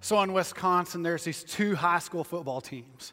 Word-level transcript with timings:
So 0.00 0.20
in 0.22 0.32
Wisconsin, 0.32 1.02
there's 1.02 1.24
these 1.24 1.44
two 1.44 1.74
high 1.74 1.98
school 1.98 2.24
football 2.24 2.62
teams. 2.62 3.12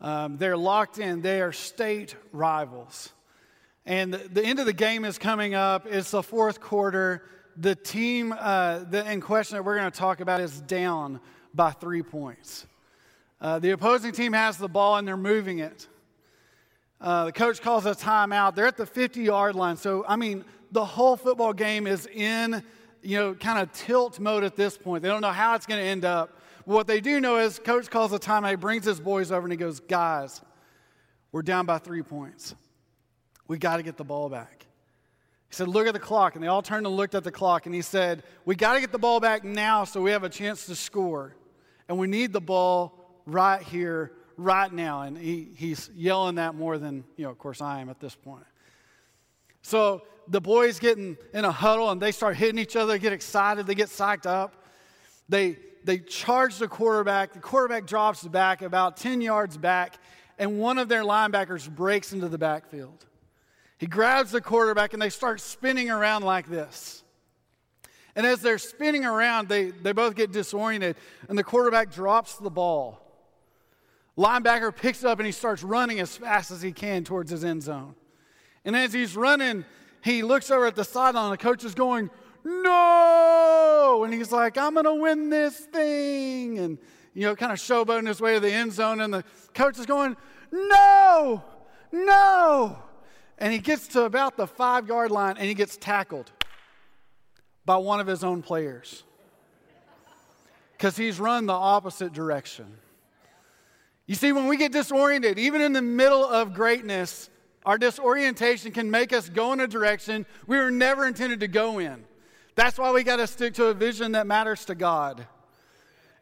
Um, 0.00 0.36
they're 0.36 0.56
locked 0.56 0.98
in, 0.98 1.22
they 1.22 1.40
are 1.40 1.52
state 1.52 2.14
rivals. 2.32 3.12
And 3.86 4.14
the, 4.14 4.42
end 4.42 4.60
of 4.60 4.66
the 4.66 4.72
game 4.72 5.04
is 5.04 5.18
coming 5.18 5.54
up. 5.54 5.86
It's 5.86 6.12
the 6.12 6.22
fourth 6.22 6.60
quarter. 6.60 7.22
The 7.56 7.74
team 7.74 8.32
uh, 8.32 8.84
the, 8.84 9.10
in 9.10 9.20
question 9.20 9.56
that 9.56 9.62
we're 9.62 9.76
going 9.76 9.90
to 9.90 9.98
talk 9.98 10.20
about 10.20 10.40
is 10.40 10.60
down 10.60 11.20
by 11.52 11.72
three 11.72 12.02
points. 12.02 12.66
Uh, 13.40 13.58
the 13.58 13.70
opposing 13.70 14.12
team 14.12 14.32
has 14.32 14.56
the 14.56 14.68
ball 14.68 14.96
and 14.96 15.06
they're 15.06 15.16
moving 15.16 15.58
it. 15.58 15.86
Uh, 17.00 17.26
the 17.26 17.32
coach 17.32 17.60
calls 17.60 17.84
a 17.84 17.94
timeout. 17.94 18.54
They're 18.54 18.66
at 18.66 18.76
the 18.76 18.86
50 18.86 19.22
yard 19.22 19.54
line. 19.54 19.76
So, 19.76 20.04
I 20.08 20.16
mean, 20.16 20.44
the 20.72 20.84
whole 20.84 21.16
football 21.16 21.52
game 21.52 21.86
is 21.86 22.06
in, 22.06 22.62
you 23.04 23.18
know, 23.18 23.34
kind 23.34 23.58
of 23.58 23.72
tilt 23.72 24.18
mode 24.18 24.44
at 24.44 24.56
this 24.56 24.76
point. 24.76 25.02
They 25.02 25.08
don't 25.08 25.20
know 25.20 25.30
how 25.30 25.54
it's 25.54 25.66
going 25.66 25.80
to 25.80 25.86
end 25.86 26.04
up. 26.04 26.40
What 26.64 26.86
they 26.86 27.00
do 27.00 27.20
know 27.20 27.36
is 27.38 27.58
coach 27.58 27.90
calls 27.90 28.12
a 28.12 28.18
timeout. 28.18 28.50
He 28.50 28.56
brings 28.56 28.84
his 28.84 28.98
boys 28.98 29.30
over 29.30 29.44
and 29.44 29.52
he 29.52 29.56
goes, 29.56 29.80
guys, 29.80 30.40
we're 31.30 31.42
down 31.42 31.66
by 31.66 31.78
three 31.78 32.02
points. 32.02 32.54
We 33.46 33.58
got 33.58 33.76
to 33.76 33.82
get 33.82 33.96
the 33.96 34.04
ball 34.04 34.28
back. 34.28 34.66
He 35.48 35.54
said, 35.54 35.68
Look 35.68 35.86
at 35.86 35.92
the 35.92 36.00
clock. 36.00 36.34
And 36.34 36.42
they 36.42 36.48
all 36.48 36.62
turned 36.62 36.86
and 36.86 36.96
looked 36.96 37.14
at 37.14 37.24
the 37.24 37.30
clock. 37.30 37.66
And 37.66 37.74
he 37.74 37.82
said, 37.82 38.22
We 38.44 38.56
got 38.56 38.74
to 38.74 38.80
get 38.80 38.92
the 38.92 38.98
ball 38.98 39.20
back 39.20 39.44
now 39.44 39.84
so 39.84 40.00
we 40.00 40.10
have 40.10 40.24
a 40.24 40.28
chance 40.28 40.66
to 40.66 40.74
score. 40.74 41.36
And 41.88 41.98
we 41.98 42.06
need 42.06 42.32
the 42.32 42.40
ball 42.40 43.20
right 43.26 43.62
here, 43.62 44.12
right 44.36 44.72
now. 44.72 45.02
And 45.02 45.18
he, 45.18 45.48
he's 45.56 45.90
yelling 45.94 46.36
that 46.36 46.54
more 46.54 46.78
than, 46.78 47.04
you 47.16 47.24
know, 47.24 47.30
of 47.30 47.38
course, 47.38 47.60
I 47.60 47.80
am 47.80 47.90
at 47.90 48.00
this 48.00 48.14
point. 48.14 48.46
So 49.62 50.02
the 50.28 50.40
boys 50.40 50.78
get 50.78 50.98
in, 50.98 51.16
in 51.32 51.44
a 51.44 51.52
huddle 51.52 51.90
and 51.90 52.00
they 52.00 52.12
start 52.12 52.36
hitting 52.36 52.58
each 52.58 52.76
other, 52.76 52.98
get 52.98 53.12
excited, 53.12 53.66
they 53.66 53.74
get 53.74 53.88
psyched 53.88 54.26
up. 54.26 54.54
They, 55.28 55.58
they 55.84 55.98
charge 55.98 56.58
the 56.58 56.68
quarterback. 56.68 57.32
The 57.32 57.38
quarterback 57.38 57.86
drops 57.86 58.22
back 58.24 58.62
about 58.62 58.96
10 58.96 59.20
yards 59.20 59.56
back, 59.56 59.98
and 60.38 60.58
one 60.58 60.78
of 60.78 60.88
their 60.88 61.02
linebackers 61.02 61.68
breaks 61.68 62.12
into 62.12 62.28
the 62.28 62.38
backfield. 62.38 63.04
He 63.78 63.86
grabs 63.86 64.30
the 64.30 64.40
quarterback 64.40 64.92
and 64.92 65.02
they 65.02 65.10
start 65.10 65.40
spinning 65.40 65.90
around 65.90 66.24
like 66.24 66.48
this. 66.48 67.02
And 68.16 68.26
as 68.26 68.40
they're 68.40 68.58
spinning 68.58 69.04
around, 69.04 69.48
they, 69.48 69.70
they 69.70 69.92
both 69.92 70.14
get 70.14 70.30
disoriented, 70.30 70.96
and 71.28 71.36
the 71.36 71.42
quarterback 71.42 71.92
drops 71.92 72.36
the 72.36 72.50
ball. 72.50 73.00
Linebacker 74.16 74.74
picks 74.74 75.02
it 75.02 75.08
up 75.08 75.18
and 75.18 75.26
he 75.26 75.32
starts 75.32 75.64
running 75.64 75.98
as 75.98 76.16
fast 76.16 76.52
as 76.52 76.62
he 76.62 76.70
can 76.70 77.02
towards 77.02 77.30
his 77.30 77.44
end 77.44 77.62
zone. 77.64 77.96
And 78.64 78.76
as 78.76 78.92
he's 78.92 79.16
running, 79.16 79.64
he 80.04 80.22
looks 80.22 80.50
over 80.50 80.66
at 80.66 80.76
the 80.76 80.84
sideline, 80.84 81.24
and 81.24 81.32
the 81.32 81.38
coach 81.38 81.64
is 81.64 81.74
going, 81.74 82.10
No! 82.44 84.02
And 84.04 84.12
he's 84.12 84.30
like, 84.30 84.58
I'm 84.58 84.74
going 84.74 84.84
to 84.84 84.94
win 84.94 85.30
this 85.30 85.58
thing. 85.58 86.58
And, 86.58 86.78
you 87.14 87.22
know, 87.22 87.34
kind 87.34 87.50
of 87.50 87.58
showboating 87.58 88.06
his 88.06 88.20
way 88.20 88.34
to 88.34 88.40
the 88.40 88.52
end 88.52 88.72
zone, 88.72 89.00
and 89.00 89.14
the 89.14 89.24
coach 89.54 89.78
is 89.78 89.86
going, 89.86 90.14
No! 90.52 91.42
No! 91.90 92.78
And 93.38 93.50
he 93.50 93.58
gets 93.58 93.88
to 93.88 94.02
about 94.02 94.36
the 94.36 94.46
five 94.46 94.88
yard 94.88 95.10
line 95.10 95.36
and 95.38 95.46
he 95.46 95.54
gets 95.54 95.76
tackled 95.76 96.30
by 97.64 97.76
one 97.76 97.98
of 97.98 98.06
his 98.06 98.22
own 98.22 98.42
players 98.42 99.02
because 100.72 100.96
he's 100.96 101.18
run 101.18 101.46
the 101.46 101.52
opposite 101.52 102.12
direction. 102.12 102.66
You 104.06 104.14
see, 104.14 104.32
when 104.32 104.48
we 104.48 104.56
get 104.56 104.70
disoriented, 104.70 105.38
even 105.38 105.62
in 105.62 105.72
the 105.72 105.82
middle 105.82 106.24
of 106.24 106.52
greatness, 106.52 107.30
our 107.64 107.78
disorientation 107.78 108.72
can 108.72 108.90
make 108.90 109.12
us 109.12 109.28
go 109.28 109.52
in 109.52 109.60
a 109.60 109.66
direction 109.66 110.26
we 110.46 110.58
were 110.58 110.70
never 110.70 111.06
intended 111.06 111.40
to 111.40 111.48
go 111.48 111.78
in. 111.78 112.04
That's 112.54 112.78
why 112.78 112.92
we 112.92 113.02
got 113.02 113.16
to 113.16 113.26
stick 113.26 113.54
to 113.54 113.66
a 113.66 113.74
vision 113.74 114.12
that 114.12 114.26
matters 114.26 114.64
to 114.66 114.74
God. 114.74 115.26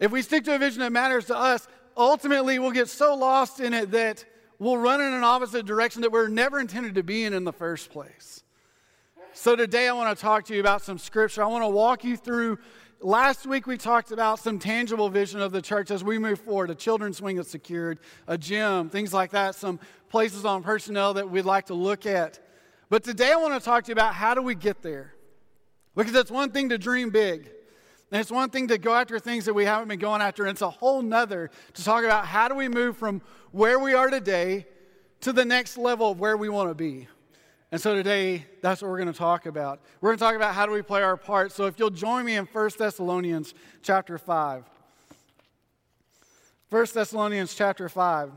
If 0.00 0.10
we 0.10 0.22
stick 0.22 0.44
to 0.44 0.54
a 0.54 0.58
vision 0.58 0.80
that 0.80 0.92
matters 0.92 1.26
to 1.26 1.36
us, 1.36 1.68
ultimately 1.96 2.58
we'll 2.58 2.70
get 2.70 2.88
so 2.88 3.14
lost 3.14 3.60
in 3.60 3.74
it 3.74 3.90
that 3.90 4.24
we'll 4.58 4.78
run 4.78 5.00
in 5.00 5.12
an 5.12 5.24
opposite 5.24 5.66
direction 5.66 6.02
that 6.02 6.12
we're 6.12 6.28
never 6.28 6.58
intended 6.58 6.94
to 6.94 7.02
be 7.02 7.24
in 7.24 7.34
in 7.34 7.44
the 7.44 7.52
first 7.52 7.90
place. 7.90 8.42
So 9.34 9.56
today 9.56 9.88
I 9.88 9.92
want 9.92 10.16
to 10.16 10.20
talk 10.20 10.44
to 10.46 10.54
you 10.54 10.60
about 10.60 10.82
some 10.82 10.98
scripture. 10.98 11.42
I 11.42 11.46
want 11.46 11.64
to 11.64 11.68
walk 11.68 12.04
you 12.04 12.16
through. 12.16 12.58
Last 13.04 13.48
week 13.48 13.66
we 13.66 13.78
talked 13.78 14.12
about 14.12 14.38
some 14.38 14.60
tangible 14.60 15.08
vision 15.08 15.40
of 15.40 15.50
the 15.50 15.60
church 15.60 15.90
as 15.90 16.04
we 16.04 16.20
move 16.20 16.38
forward 16.38 16.70
a 16.70 16.74
children's 16.76 17.20
wing 17.20 17.34
that's 17.34 17.50
secured, 17.50 17.98
a 18.28 18.38
gym, 18.38 18.90
things 18.90 19.12
like 19.12 19.32
that, 19.32 19.56
some 19.56 19.80
places 20.08 20.44
on 20.44 20.62
personnel 20.62 21.14
that 21.14 21.28
we'd 21.28 21.44
like 21.44 21.66
to 21.66 21.74
look 21.74 22.06
at. 22.06 22.38
But 22.90 23.02
today 23.02 23.32
I 23.32 23.36
want 23.36 23.54
to 23.54 23.64
talk 23.64 23.82
to 23.84 23.88
you 23.88 23.94
about 23.94 24.14
how 24.14 24.34
do 24.34 24.42
we 24.42 24.54
get 24.54 24.82
there? 24.82 25.16
Because 25.96 26.14
it's 26.14 26.30
one 26.30 26.52
thing 26.52 26.68
to 26.68 26.78
dream 26.78 27.10
big. 27.10 27.50
And 28.12 28.20
it's 28.20 28.30
one 28.30 28.50
thing 28.50 28.68
to 28.68 28.78
go 28.78 28.94
after 28.94 29.18
things 29.18 29.46
that 29.46 29.54
we 29.54 29.64
haven't 29.64 29.88
been 29.88 29.98
going 29.98 30.22
after. 30.22 30.44
And 30.44 30.52
it's 30.52 30.62
a 30.62 30.70
whole 30.70 31.02
nother 31.02 31.50
to 31.74 31.84
talk 31.84 32.04
about 32.04 32.26
how 32.26 32.46
do 32.46 32.54
we 32.54 32.68
move 32.68 32.96
from 32.96 33.20
where 33.50 33.80
we 33.80 33.94
are 33.94 34.10
today 34.10 34.64
to 35.22 35.32
the 35.32 35.44
next 35.44 35.76
level 35.76 36.12
of 36.12 36.20
where 36.20 36.36
we 36.36 36.48
want 36.48 36.70
to 36.70 36.74
be. 36.76 37.08
And 37.72 37.80
so 37.80 37.94
today, 37.94 38.44
that's 38.60 38.82
what 38.82 38.90
we're 38.90 38.98
going 38.98 39.10
to 39.10 39.18
talk 39.18 39.46
about. 39.46 39.80
We're 40.02 40.10
going 40.10 40.18
to 40.18 40.24
talk 40.24 40.36
about 40.36 40.54
how 40.54 40.66
do 40.66 40.72
we 40.72 40.82
play 40.82 41.02
our 41.02 41.16
part. 41.16 41.52
So 41.52 41.64
if 41.64 41.78
you'll 41.78 41.88
join 41.88 42.26
me 42.26 42.36
in 42.36 42.44
1 42.44 42.70
Thessalonians 42.78 43.54
chapter 43.80 44.18
5. 44.18 44.64
1 46.68 46.86
Thessalonians 46.92 47.54
chapter 47.54 47.88
5. 47.88 48.30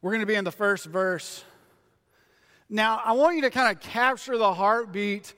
We're 0.00 0.10
going 0.12 0.20
to 0.20 0.26
be 0.26 0.36
in 0.36 0.44
the 0.44 0.52
first 0.52 0.86
verse. 0.86 1.42
Now, 2.70 3.02
I 3.04 3.12
want 3.12 3.34
you 3.34 3.42
to 3.42 3.50
kind 3.50 3.76
of 3.76 3.82
capture 3.82 4.38
the 4.38 4.54
heartbeat 4.54 5.34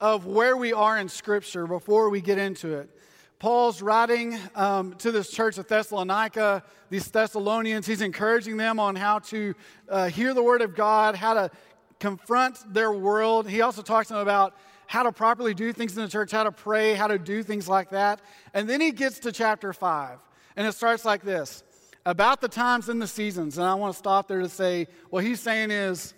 of 0.00 0.26
where 0.26 0.56
we 0.56 0.72
are 0.72 0.96
in 0.98 1.08
Scripture 1.08 1.66
before 1.66 2.10
we 2.10 2.20
get 2.20 2.38
into 2.38 2.74
it. 2.74 2.93
Paul's 3.38 3.82
writing 3.82 4.38
um, 4.54 4.94
to 4.94 5.10
this 5.10 5.30
church 5.30 5.58
of 5.58 5.68
Thessalonica, 5.68 6.62
these 6.88 7.10
Thessalonians. 7.10 7.86
He's 7.86 8.00
encouraging 8.00 8.56
them 8.56 8.78
on 8.78 8.96
how 8.96 9.18
to 9.20 9.54
uh, 9.88 10.08
hear 10.08 10.34
the 10.34 10.42
word 10.42 10.62
of 10.62 10.74
God, 10.74 11.14
how 11.14 11.34
to 11.34 11.50
confront 11.98 12.72
their 12.72 12.92
world. 12.92 13.48
He 13.48 13.60
also 13.60 13.82
talks 13.82 14.08
to 14.08 14.14
them 14.14 14.22
about 14.22 14.56
how 14.86 15.02
to 15.02 15.12
properly 15.12 15.54
do 15.54 15.72
things 15.72 15.96
in 15.96 16.02
the 16.02 16.08
church, 16.08 16.30
how 16.30 16.44
to 16.44 16.52
pray, 16.52 16.94
how 16.94 17.06
to 17.06 17.18
do 17.18 17.42
things 17.42 17.68
like 17.68 17.90
that. 17.90 18.20
And 18.52 18.68
then 18.68 18.80
he 18.80 18.92
gets 18.92 19.18
to 19.20 19.32
chapter 19.32 19.72
5, 19.72 20.18
and 20.56 20.66
it 20.66 20.72
starts 20.72 21.04
like 21.04 21.22
this 21.22 21.62
about 22.06 22.40
the 22.40 22.48
times 22.48 22.88
and 22.88 23.00
the 23.00 23.06
seasons. 23.06 23.58
And 23.58 23.66
I 23.66 23.74
want 23.74 23.94
to 23.94 23.98
stop 23.98 24.28
there 24.28 24.40
to 24.40 24.48
say 24.48 24.86
what 25.10 25.24
he's 25.24 25.40
saying 25.40 25.70
is, 25.70 26.14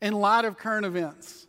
in 0.00 0.14
light 0.14 0.46
of 0.46 0.56
current 0.56 0.86
events, 0.86 1.46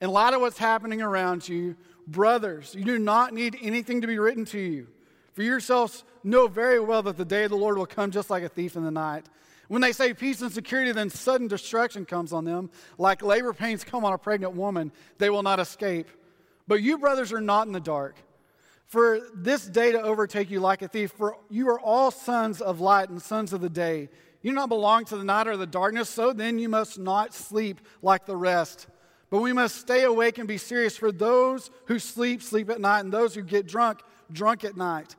in 0.00 0.10
light 0.10 0.32
of 0.32 0.40
what's 0.40 0.58
happening 0.58 1.02
around 1.02 1.48
you, 1.48 1.76
Brothers, 2.10 2.74
you 2.74 2.84
do 2.84 2.98
not 2.98 3.32
need 3.32 3.56
anything 3.62 4.00
to 4.00 4.06
be 4.08 4.18
written 4.18 4.44
to 4.46 4.58
you. 4.58 4.88
For 5.34 5.42
yourselves 5.42 6.02
know 6.24 6.48
very 6.48 6.80
well 6.80 7.02
that 7.04 7.16
the 7.16 7.24
day 7.24 7.44
of 7.44 7.50
the 7.50 7.56
Lord 7.56 7.78
will 7.78 7.86
come 7.86 8.10
just 8.10 8.30
like 8.30 8.42
a 8.42 8.48
thief 8.48 8.74
in 8.74 8.82
the 8.82 8.90
night. 8.90 9.26
When 9.68 9.80
they 9.80 9.92
say 9.92 10.12
peace 10.12 10.42
and 10.42 10.50
security, 10.50 10.90
then 10.90 11.08
sudden 11.08 11.46
destruction 11.46 12.04
comes 12.04 12.32
on 12.32 12.44
them. 12.44 12.70
Like 12.98 13.22
labor 13.22 13.52
pains 13.52 13.84
come 13.84 14.04
on 14.04 14.12
a 14.12 14.18
pregnant 14.18 14.54
woman, 14.54 14.90
they 15.18 15.30
will 15.30 15.44
not 15.44 15.60
escape. 15.60 16.08
But 16.66 16.82
you, 16.82 16.98
brothers, 16.98 17.32
are 17.32 17.40
not 17.40 17.68
in 17.68 17.72
the 17.72 17.78
dark. 17.78 18.16
For 18.86 19.20
this 19.32 19.64
day 19.66 19.92
to 19.92 20.02
overtake 20.02 20.50
you 20.50 20.58
like 20.58 20.82
a 20.82 20.88
thief, 20.88 21.12
for 21.12 21.36
you 21.48 21.68
are 21.68 21.78
all 21.78 22.10
sons 22.10 22.60
of 22.60 22.80
light 22.80 23.08
and 23.08 23.22
sons 23.22 23.52
of 23.52 23.60
the 23.60 23.70
day. 23.70 24.08
You 24.42 24.50
do 24.50 24.56
not 24.56 24.68
belong 24.68 25.04
to 25.06 25.16
the 25.16 25.22
night 25.22 25.46
or 25.46 25.56
the 25.56 25.66
darkness, 25.66 26.08
so 26.08 26.32
then 26.32 26.58
you 26.58 26.68
must 26.68 26.98
not 26.98 27.32
sleep 27.32 27.80
like 28.02 28.26
the 28.26 28.36
rest. 28.36 28.88
But 29.30 29.42
we 29.42 29.52
must 29.52 29.76
stay 29.76 30.02
awake 30.02 30.38
and 30.38 30.48
be 30.48 30.58
serious, 30.58 30.96
for 30.96 31.12
those 31.12 31.70
who 31.86 31.98
sleep, 32.00 32.42
sleep 32.42 32.68
at 32.68 32.80
night, 32.80 33.00
and 33.00 33.12
those 33.12 33.34
who 33.34 33.42
get 33.42 33.66
drunk, 33.66 34.00
drunk 34.32 34.64
at 34.64 34.76
night. 34.76 35.14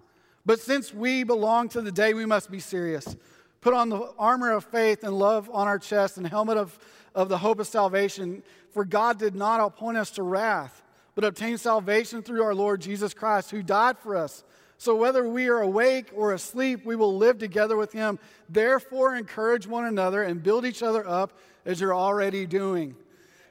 But 0.46 0.60
since 0.60 0.94
we 0.94 1.24
belong 1.24 1.70
to 1.70 1.82
the 1.82 1.92
day, 1.92 2.14
we 2.14 2.26
must 2.26 2.52
be 2.52 2.60
serious. 2.60 3.16
Put 3.62 3.74
on 3.74 3.90
the 3.90 4.12
armor 4.18 4.52
of 4.52 4.66
faith 4.66 5.04
and 5.04 5.18
love 5.18 5.50
on 5.54 5.68
our 5.68 5.80
chest 5.80 6.18
and 6.18 6.28
helmet 6.28 6.58
of, 6.58 6.78
of 7.16 7.30
the 7.30 7.38
hope 7.38 7.60
of 7.60 7.68
salvation. 7.68 8.44
For 8.72 8.84
God 8.84 9.18
did 9.18 9.36
not 9.36 9.62
appoint 9.62 9.98
us 9.98 10.12
to 10.12 10.24
wrath, 10.24 10.84
but 11.16 11.24
obtain 11.24 11.58
salvation 11.58 12.22
through 12.22 12.44
our 12.44 12.56
Lord 12.56 12.82
Jesus 12.82 13.14
Christ, 13.14 13.52
who 13.52 13.62
died 13.62 13.98
for 14.00 14.18
us. 14.18 14.44
So 14.78 14.96
whether 14.96 15.28
we 15.28 15.48
are 15.48 15.62
awake 15.62 16.10
or 16.16 16.34
asleep, 16.34 16.86
we 16.86 16.96
will 16.96 17.16
live 17.16 17.38
together 17.38 17.78
with 17.78 17.94
him. 17.94 18.18
Therefore, 18.50 19.16
encourage 19.16 19.68
one 19.68 19.86
another 19.86 20.24
and 20.24 20.42
build 20.42 20.66
each 20.66 20.82
other 20.82 21.08
up 21.08 21.38
as 21.66 21.80
you're 21.80 21.94
already 21.94 22.48
doing. 22.48 22.96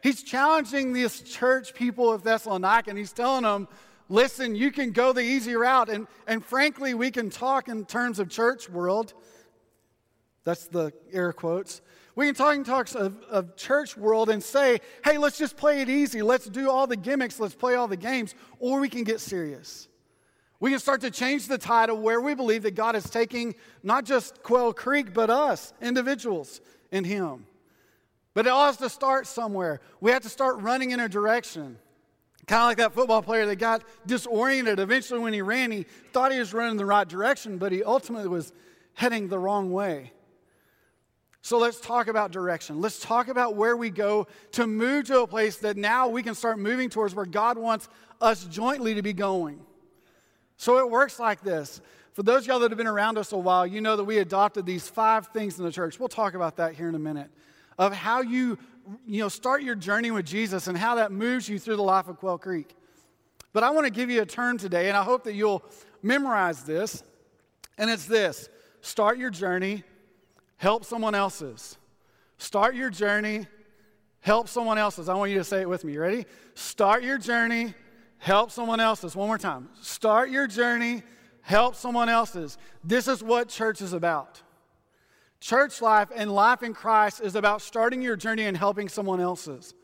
He's 0.02 0.22
challenging 0.22 0.92
this 0.92 1.20
church 1.20 1.74
people 1.74 2.12
of 2.12 2.22
Thessalonica 2.22 2.90
and 2.90 2.98
he's 2.98 3.12
telling 3.12 3.42
them, 3.42 3.68
listen, 4.08 4.54
you 4.54 4.70
can 4.70 4.92
go 4.92 5.12
the 5.12 5.22
easy 5.22 5.54
route. 5.54 5.88
And, 5.88 6.06
and 6.26 6.44
frankly, 6.44 6.94
we 6.94 7.10
can 7.10 7.30
talk 7.30 7.68
in 7.68 7.84
terms 7.84 8.18
of 8.18 8.28
church 8.28 8.68
world. 8.68 9.12
That's 10.44 10.66
the 10.66 10.92
air 11.12 11.32
quotes. 11.32 11.82
We 12.16 12.26
can 12.26 12.34
talk 12.34 12.56
in 12.56 12.64
talks 12.64 12.94
of, 12.94 13.22
of 13.30 13.56
church 13.56 13.96
world 13.96 14.30
and 14.30 14.42
say, 14.42 14.80
hey, 15.04 15.16
let's 15.18 15.38
just 15.38 15.56
play 15.56 15.80
it 15.80 15.88
easy. 15.88 16.22
Let's 16.22 16.46
do 16.46 16.70
all 16.70 16.86
the 16.86 16.96
gimmicks. 16.96 17.38
Let's 17.38 17.54
play 17.54 17.74
all 17.74 17.88
the 17.88 17.96
games. 17.96 18.34
Or 18.58 18.80
we 18.80 18.88
can 18.88 19.04
get 19.04 19.20
serious. 19.20 19.88
We 20.58 20.70
can 20.70 20.78
start 20.78 21.00
to 21.02 21.10
change 21.10 21.46
the 21.46 21.56
tide 21.56 21.88
of 21.88 21.98
where 21.98 22.20
we 22.20 22.34
believe 22.34 22.64
that 22.64 22.74
God 22.74 22.94
is 22.94 23.08
taking 23.08 23.54
not 23.82 24.04
just 24.04 24.42
Quail 24.42 24.74
Creek, 24.74 25.14
but 25.14 25.30
us, 25.30 25.72
individuals, 25.80 26.60
in 26.90 27.04
Him. 27.04 27.46
But 28.34 28.46
it 28.46 28.50
all 28.50 28.66
has 28.66 28.76
to 28.78 28.88
start 28.88 29.26
somewhere. 29.26 29.80
We 30.00 30.12
have 30.12 30.22
to 30.22 30.28
start 30.28 30.60
running 30.60 30.92
in 30.92 31.00
a 31.00 31.08
direction. 31.08 31.78
Kind 32.46 32.62
of 32.62 32.66
like 32.66 32.76
that 32.78 32.94
football 32.94 33.22
player 33.22 33.46
that 33.46 33.56
got 33.56 33.82
disoriented. 34.06 34.78
Eventually, 34.78 35.20
when 35.20 35.32
he 35.32 35.42
ran, 35.42 35.70
he 35.70 35.84
thought 36.12 36.32
he 36.32 36.38
was 36.38 36.54
running 36.54 36.76
the 36.76 36.86
right 36.86 37.08
direction, 37.08 37.58
but 37.58 37.72
he 37.72 37.82
ultimately 37.82 38.28
was 38.28 38.52
heading 38.94 39.28
the 39.28 39.38
wrong 39.38 39.72
way. 39.72 40.12
So 41.42 41.58
let's 41.58 41.80
talk 41.80 42.08
about 42.08 42.32
direction. 42.32 42.80
Let's 42.80 43.00
talk 43.00 43.28
about 43.28 43.56
where 43.56 43.76
we 43.76 43.88
go 43.88 44.26
to 44.52 44.66
move 44.66 45.06
to 45.06 45.22
a 45.22 45.26
place 45.26 45.56
that 45.58 45.76
now 45.76 46.08
we 46.08 46.22
can 46.22 46.34
start 46.34 46.58
moving 46.58 46.90
towards 46.90 47.14
where 47.14 47.24
God 47.24 47.56
wants 47.56 47.88
us 48.20 48.44
jointly 48.44 48.94
to 48.94 49.02
be 49.02 49.14
going. 49.14 49.60
So 50.56 50.78
it 50.78 50.90
works 50.90 51.18
like 51.18 51.40
this. 51.40 51.80
For 52.12 52.22
those 52.22 52.46
y'all 52.46 52.58
that 52.58 52.70
have 52.70 52.76
been 52.76 52.86
around 52.86 53.16
us 53.16 53.32
a 53.32 53.38
while, 53.38 53.66
you 53.66 53.80
know 53.80 53.96
that 53.96 54.04
we 54.04 54.18
adopted 54.18 54.66
these 54.66 54.86
five 54.86 55.28
things 55.28 55.58
in 55.58 55.64
the 55.64 55.72
church. 55.72 55.98
We'll 55.98 56.08
talk 56.08 56.34
about 56.34 56.56
that 56.56 56.74
here 56.74 56.88
in 56.88 56.94
a 56.94 56.98
minute. 56.98 57.30
Of 57.80 57.92
how 57.92 58.20
you, 58.20 58.58
you 59.04 59.22
know, 59.22 59.28
start 59.28 59.64
your 59.64 59.74
journey 59.74 60.12
with 60.12 60.26
Jesus 60.26 60.68
and 60.68 60.78
how 60.78 60.94
that 60.94 61.10
moves 61.10 61.48
you 61.48 61.58
through 61.58 61.76
the 61.76 61.82
life 61.82 62.06
of 62.06 62.18
Quail 62.18 62.38
Creek. 62.38 62.76
But 63.52 63.64
I 63.64 63.70
want 63.70 63.86
to 63.86 63.90
give 63.90 64.08
you 64.08 64.22
a 64.22 64.26
term 64.26 64.56
today, 64.56 64.86
and 64.86 64.96
I 64.96 65.02
hope 65.02 65.24
that 65.24 65.34
you'll 65.34 65.64
memorize 66.02 66.62
this. 66.62 67.02
And 67.76 67.90
it's 67.90 68.04
this 68.04 68.48
start 68.82 69.18
your 69.18 69.30
journey 69.30 69.82
help 70.60 70.84
someone 70.84 71.14
else's. 71.14 71.78
Start 72.36 72.74
your 72.74 72.90
journey, 72.90 73.46
help 74.20 74.46
someone 74.46 74.76
else's. 74.76 75.08
I 75.08 75.14
want 75.14 75.30
you 75.30 75.38
to 75.38 75.44
say 75.44 75.62
it 75.62 75.68
with 75.68 75.84
me. 75.84 75.94
You 75.94 76.02
ready? 76.02 76.26
Start 76.54 77.02
your 77.02 77.16
journey, 77.16 77.72
help 78.18 78.50
someone 78.50 78.78
else's. 78.78 79.16
One 79.16 79.26
more 79.26 79.38
time. 79.38 79.70
Start 79.80 80.28
your 80.28 80.46
journey, 80.46 81.02
help 81.40 81.76
someone 81.76 82.10
else's. 82.10 82.58
This 82.84 83.08
is 83.08 83.22
what 83.22 83.48
church 83.48 83.80
is 83.80 83.94
about. 83.94 84.42
Church 85.40 85.80
life 85.80 86.08
and 86.14 86.30
life 86.30 86.62
in 86.62 86.74
Christ 86.74 87.20
is 87.22 87.34
about 87.34 87.62
starting 87.62 88.02
your 88.02 88.16
journey 88.16 88.44
and 88.44 88.56
helping 88.56 88.88
someone 88.88 89.20
else's. 89.20 89.74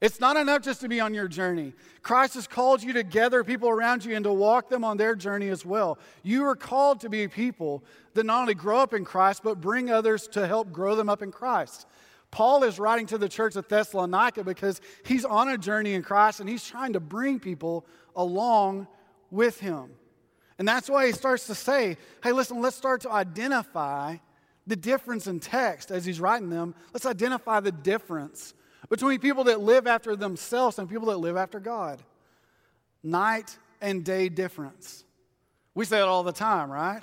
It's 0.00 0.18
not 0.18 0.36
enough 0.36 0.62
just 0.62 0.80
to 0.80 0.88
be 0.88 0.98
on 0.98 1.14
your 1.14 1.28
journey. 1.28 1.74
Christ 2.02 2.34
has 2.34 2.48
called 2.48 2.82
you 2.82 2.92
to 2.94 3.04
gather 3.04 3.44
people 3.44 3.68
around 3.68 4.04
you 4.04 4.16
and 4.16 4.24
to 4.24 4.32
walk 4.32 4.68
them 4.68 4.84
on 4.84 4.96
their 4.96 5.14
journey 5.14 5.48
as 5.48 5.64
well. 5.64 5.96
You 6.24 6.44
are 6.46 6.56
called 6.56 7.00
to 7.00 7.08
be 7.08 7.28
people 7.28 7.84
that 8.14 8.26
not 8.26 8.40
only 8.40 8.54
grow 8.54 8.78
up 8.78 8.94
in 8.94 9.04
Christ, 9.04 9.42
but 9.44 9.60
bring 9.60 9.90
others 9.90 10.26
to 10.28 10.46
help 10.46 10.72
grow 10.72 10.96
them 10.96 11.08
up 11.08 11.22
in 11.22 11.30
Christ. 11.30 11.86
Paul 12.32 12.64
is 12.64 12.80
writing 12.80 13.06
to 13.06 13.18
the 13.18 13.28
church 13.28 13.56
at 13.56 13.68
Thessalonica 13.68 14.42
because 14.42 14.80
he's 15.04 15.24
on 15.24 15.48
a 15.48 15.58
journey 15.58 15.94
in 15.94 16.02
Christ 16.02 16.40
and 16.40 16.48
he's 16.48 16.66
trying 16.66 16.94
to 16.94 17.00
bring 17.00 17.38
people 17.38 17.86
along 18.16 18.88
with 19.30 19.60
him. 19.60 19.90
And 20.58 20.66
that's 20.66 20.90
why 20.90 21.06
he 21.06 21.12
starts 21.12 21.46
to 21.46 21.54
say, 21.54 21.96
hey, 22.24 22.32
listen, 22.32 22.60
let's 22.60 22.76
start 22.76 23.02
to 23.02 23.10
identify 23.10 24.16
the 24.66 24.76
difference 24.76 25.26
in 25.26 25.40
text 25.40 25.90
as 25.90 26.04
he's 26.04 26.20
writing 26.20 26.50
them. 26.50 26.74
Let's 26.92 27.06
identify 27.06 27.60
the 27.60 27.72
difference 27.72 28.54
between 28.88 29.18
people 29.18 29.44
that 29.44 29.60
live 29.60 29.86
after 29.86 30.16
themselves 30.16 30.78
and 30.78 30.88
people 30.88 31.08
that 31.08 31.18
live 31.18 31.36
after 31.36 31.60
God. 31.60 32.02
Night 33.02 33.56
and 33.80 34.04
day 34.04 34.28
difference. 34.28 35.04
We 35.74 35.84
say 35.84 35.98
it 35.98 36.02
all 36.02 36.22
the 36.22 36.32
time, 36.32 36.70
right? 36.70 37.02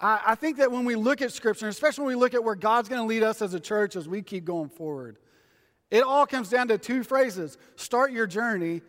I, 0.00 0.20
I 0.28 0.34
think 0.34 0.58
that 0.58 0.70
when 0.70 0.84
we 0.84 0.94
look 0.94 1.22
at 1.22 1.32
Scripture, 1.32 1.68
especially 1.68 2.04
when 2.04 2.14
we 2.16 2.20
look 2.20 2.34
at 2.34 2.44
where 2.44 2.54
God's 2.54 2.88
going 2.88 3.00
to 3.00 3.06
lead 3.06 3.22
us 3.22 3.42
as 3.42 3.54
a 3.54 3.60
church 3.60 3.96
as 3.96 4.08
we 4.08 4.22
keep 4.22 4.44
going 4.44 4.68
forward, 4.68 5.16
it 5.90 6.02
all 6.02 6.26
comes 6.26 6.50
down 6.50 6.68
to 6.68 6.78
two 6.78 7.02
phrases 7.02 7.56
start 7.76 8.12
your 8.12 8.26
journey, 8.26 8.82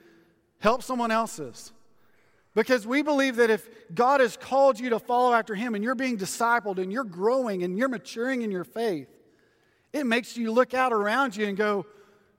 help 0.60 0.84
someone 0.84 1.12
else's. 1.12 1.72
Because 2.56 2.86
we 2.88 3.02
believe 3.04 3.36
that 3.38 3.50
if 3.50 3.68
God 3.94 4.22
has 4.22 4.36
called 4.36 4.80
you 4.80 4.90
to 4.90 5.00
follow 5.00 5.34
after 5.34 5.56
Him 5.56 5.76
and 5.76 5.84
you're 5.84 5.96
being 5.96 6.18
discipled 6.18 6.78
and 6.78 6.92
you're 6.92 7.04
growing 7.04 7.64
and 7.64 7.78
you're 7.78 7.90
maturing 7.90 8.42
in 8.42 8.52
your 8.52 8.64
faith, 8.64 9.08
it 9.94 10.06
makes 10.06 10.36
you 10.36 10.52
look 10.52 10.74
out 10.74 10.92
around 10.92 11.36
you 11.36 11.48
and 11.48 11.56
go, 11.58 11.86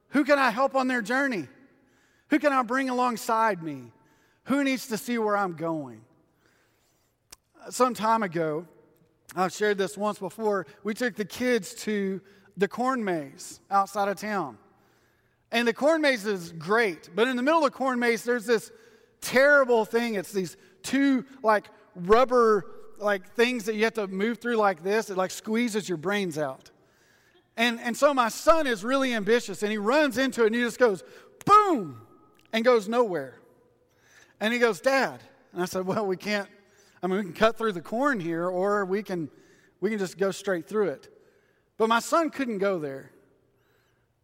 Who 0.09 0.25
can 0.25 0.39
I 0.39 0.51
help 0.51 0.75
on 0.75 0.89
their 0.89 1.03
journey? 1.03 1.49
Who 2.29 2.39
can 2.39 2.53
I 2.53 2.62
bring 2.62 2.91
alongside 2.91 3.62
me? 3.62 3.93
Who 4.45 4.65
needs 4.65 4.89
to 4.89 4.99
see 4.99 5.19
where 5.19 5.37
I'm 5.37 5.55
going? 5.55 6.03
Some 7.71 7.95
time 7.95 8.23
ago, 8.23 8.67
I've 9.37 9.53
shared 9.53 9.79
this 9.79 9.97
once 9.97 10.19
before. 10.19 10.67
We 10.83 10.95
took 10.95 11.15
the 11.15 11.25
kids 11.25 11.75
to 11.83 12.21
the 12.57 12.69
corn 12.69 13.05
maze 13.05 13.61
outside 13.71 14.09
of 14.09 14.17
town. 14.17 14.59
And 15.53 15.67
the 15.67 15.73
corn 15.73 16.01
maze 16.01 16.27
is 16.27 16.53
great, 16.53 17.11
but 17.15 17.29
in 17.29 17.37
the 17.37 17.43
middle 17.43 17.59
of 17.59 17.65
the 17.65 17.77
corn 17.77 17.99
maze, 17.99 18.23
there's 18.23 18.47
this 18.47 18.71
terrible 19.21 19.85
thing. 19.85 20.15
It's 20.15 20.33
these 20.33 20.57
two 20.83 21.25
like 21.43 21.69
rubber 21.95 22.67
like 22.99 23.29
things 23.35 23.65
that 23.65 23.75
you 23.75 23.85
have 23.85 23.95
to 23.95 24.07
move 24.07 24.39
through 24.39 24.57
like 24.57 24.83
this. 24.83 25.11
It 25.11 25.17
like 25.17 25.31
squeezes 25.31 25.89
your 25.89 25.99
brains 25.99 26.39
out. 26.39 26.71
And, 27.57 27.81
and 27.81 27.97
so 27.97 28.15
my 28.15 28.29
son 28.29 28.67
is 28.67 28.85
really 28.85 29.13
ambitious 29.13 29.63
and 29.63 29.71
he 29.71 29.79
runs 29.79 30.19
into 30.19 30.45
it 30.45 30.49
and 30.49 30.55
he 30.55 30.63
just 30.63 30.79
goes, 30.79 31.03
boom, 31.45 32.01
and 32.53 32.65
goes 32.65 32.89
nowhere. 32.89 33.41
And 34.41 34.53
he 34.53 34.59
goes, 34.59 34.81
Dad. 34.81 35.21
And 35.53 35.63
I 35.63 35.67
said, 35.67 35.87
Well, 35.87 36.07
we 36.07 36.17
can't, 36.17 36.49
I 37.03 37.07
mean, 37.07 37.19
we 37.19 37.23
can 37.25 37.33
cut 37.33 37.59
through 37.59 37.73
the 37.73 37.81
corn 37.81 38.21
here 38.21 38.49
or 38.49 38.85
we 38.85 39.03
can, 39.03 39.31
we 39.81 39.91
can 39.91 39.99
just 39.99 40.19
go 40.19 40.31
straight 40.31 40.67
through 40.67 40.89
it. 40.89 41.15
But 41.77 41.89
my 41.89 41.99
son 41.99 42.31
couldn't 42.31 42.59
go 42.59 42.79
there. 42.79 43.11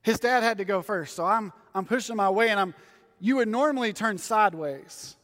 His 0.02 0.20
dad 0.20 0.42
had 0.42 0.58
to 0.58 0.64
go 0.64 0.82
first. 0.82 1.16
So 1.16 1.24
I'm, 1.24 1.52
I'm 1.74 1.84
pushing 1.84 2.16
my 2.16 2.30
way 2.30 2.50
and 2.50 2.60
I'm, 2.60 2.74
you 3.20 3.36
would 3.36 3.48
normally 3.48 3.92
turn 3.92 4.18
sideways. 4.18 5.16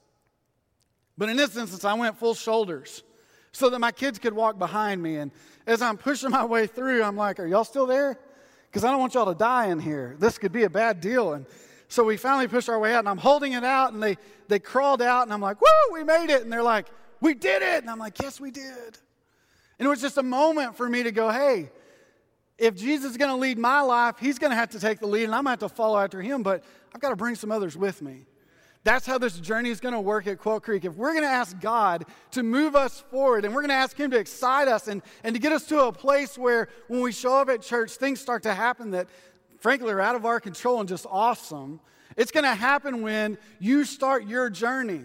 But 1.18 1.28
in 1.28 1.36
this 1.36 1.56
instance, 1.56 1.84
I 1.84 1.94
went 1.94 2.18
full 2.18 2.34
shoulders 2.34 3.02
so 3.52 3.68
that 3.70 3.78
my 3.78 3.92
kids 3.92 4.18
could 4.18 4.32
walk 4.32 4.58
behind 4.58 5.02
me. 5.02 5.16
And 5.16 5.30
as 5.66 5.82
I'm 5.82 5.98
pushing 5.98 6.30
my 6.30 6.44
way 6.44 6.66
through, 6.66 7.02
I'm 7.02 7.16
like, 7.16 7.38
Are 7.38 7.46
y'all 7.46 7.64
still 7.64 7.86
there? 7.86 8.18
Because 8.66 8.84
I 8.84 8.90
don't 8.90 9.00
want 9.00 9.14
y'all 9.14 9.26
to 9.26 9.38
die 9.38 9.66
in 9.66 9.78
here. 9.78 10.16
This 10.18 10.38
could 10.38 10.52
be 10.52 10.62
a 10.62 10.70
bad 10.70 11.00
deal. 11.00 11.34
And 11.34 11.44
so 11.88 12.04
we 12.04 12.16
finally 12.16 12.48
pushed 12.48 12.70
our 12.70 12.78
way 12.78 12.94
out, 12.94 13.00
and 13.00 13.08
I'm 13.08 13.18
holding 13.18 13.52
it 13.52 13.64
out, 13.64 13.92
and 13.92 14.02
they, 14.02 14.16
they 14.48 14.58
crawled 14.58 15.02
out, 15.02 15.24
and 15.24 15.32
I'm 15.32 15.42
like, 15.42 15.60
Woo, 15.60 15.92
we 15.92 16.04
made 16.04 16.30
it. 16.30 16.42
And 16.42 16.50
they're 16.50 16.62
like, 16.62 16.86
We 17.20 17.34
did 17.34 17.62
it. 17.62 17.82
And 17.82 17.90
I'm 17.90 17.98
like, 17.98 18.20
Yes, 18.20 18.40
we 18.40 18.50
did. 18.50 18.98
And 19.78 19.86
it 19.86 19.88
was 19.88 20.00
just 20.00 20.16
a 20.16 20.22
moment 20.22 20.76
for 20.76 20.88
me 20.88 21.02
to 21.02 21.12
go, 21.12 21.30
Hey, 21.30 21.70
if 22.62 22.76
Jesus 22.76 23.10
is 23.10 23.16
going 23.16 23.30
to 23.30 23.36
lead 23.36 23.58
my 23.58 23.80
life, 23.80 24.14
he's 24.20 24.38
going 24.38 24.52
to 24.52 24.56
have 24.56 24.70
to 24.70 24.78
take 24.78 25.00
the 25.00 25.06
lead, 25.08 25.24
and 25.24 25.34
I'm 25.34 25.42
going 25.42 25.56
to 25.56 25.64
have 25.64 25.70
to 25.70 25.76
follow 25.76 25.98
after 25.98 26.22
him, 26.22 26.44
but 26.44 26.62
I've 26.94 27.00
got 27.00 27.08
to 27.08 27.16
bring 27.16 27.34
some 27.34 27.50
others 27.50 27.76
with 27.76 28.00
me. 28.00 28.24
That's 28.84 29.04
how 29.04 29.18
this 29.18 29.40
journey 29.40 29.70
is 29.70 29.80
going 29.80 29.94
to 29.94 30.00
work 30.00 30.28
at 30.28 30.38
Quail 30.38 30.60
Creek. 30.60 30.84
If 30.84 30.94
we're 30.94 31.12
going 31.12 31.24
to 31.24 31.28
ask 31.28 31.58
God 31.58 32.04
to 32.30 32.44
move 32.44 32.76
us 32.76 33.02
forward 33.10 33.44
and 33.44 33.52
we're 33.52 33.62
going 33.62 33.70
to 33.70 33.74
ask 33.74 33.96
Him 33.96 34.12
to 34.12 34.18
excite 34.18 34.68
us 34.68 34.86
and, 34.86 35.02
and 35.24 35.34
to 35.34 35.40
get 35.40 35.50
us 35.50 35.64
to 35.66 35.86
a 35.86 35.92
place 35.92 36.38
where 36.38 36.68
when 36.86 37.00
we 37.00 37.10
show 37.10 37.36
up 37.36 37.48
at 37.48 37.62
church, 37.62 37.92
things 37.92 38.20
start 38.20 38.44
to 38.44 38.54
happen 38.54 38.92
that, 38.92 39.08
frankly, 39.58 39.92
are 39.92 40.00
out 40.00 40.14
of 40.14 40.24
our 40.24 40.38
control 40.38 40.78
and 40.78 40.88
just 40.88 41.04
awesome, 41.10 41.80
it's 42.16 42.30
going 42.30 42.44
to 42.44 42.54
happen 42.54 43.02
when 43.02 43.38
you 43.58 43.84
start 43.84 44.26
your 44.26 44.50
journey. 44.50 45.04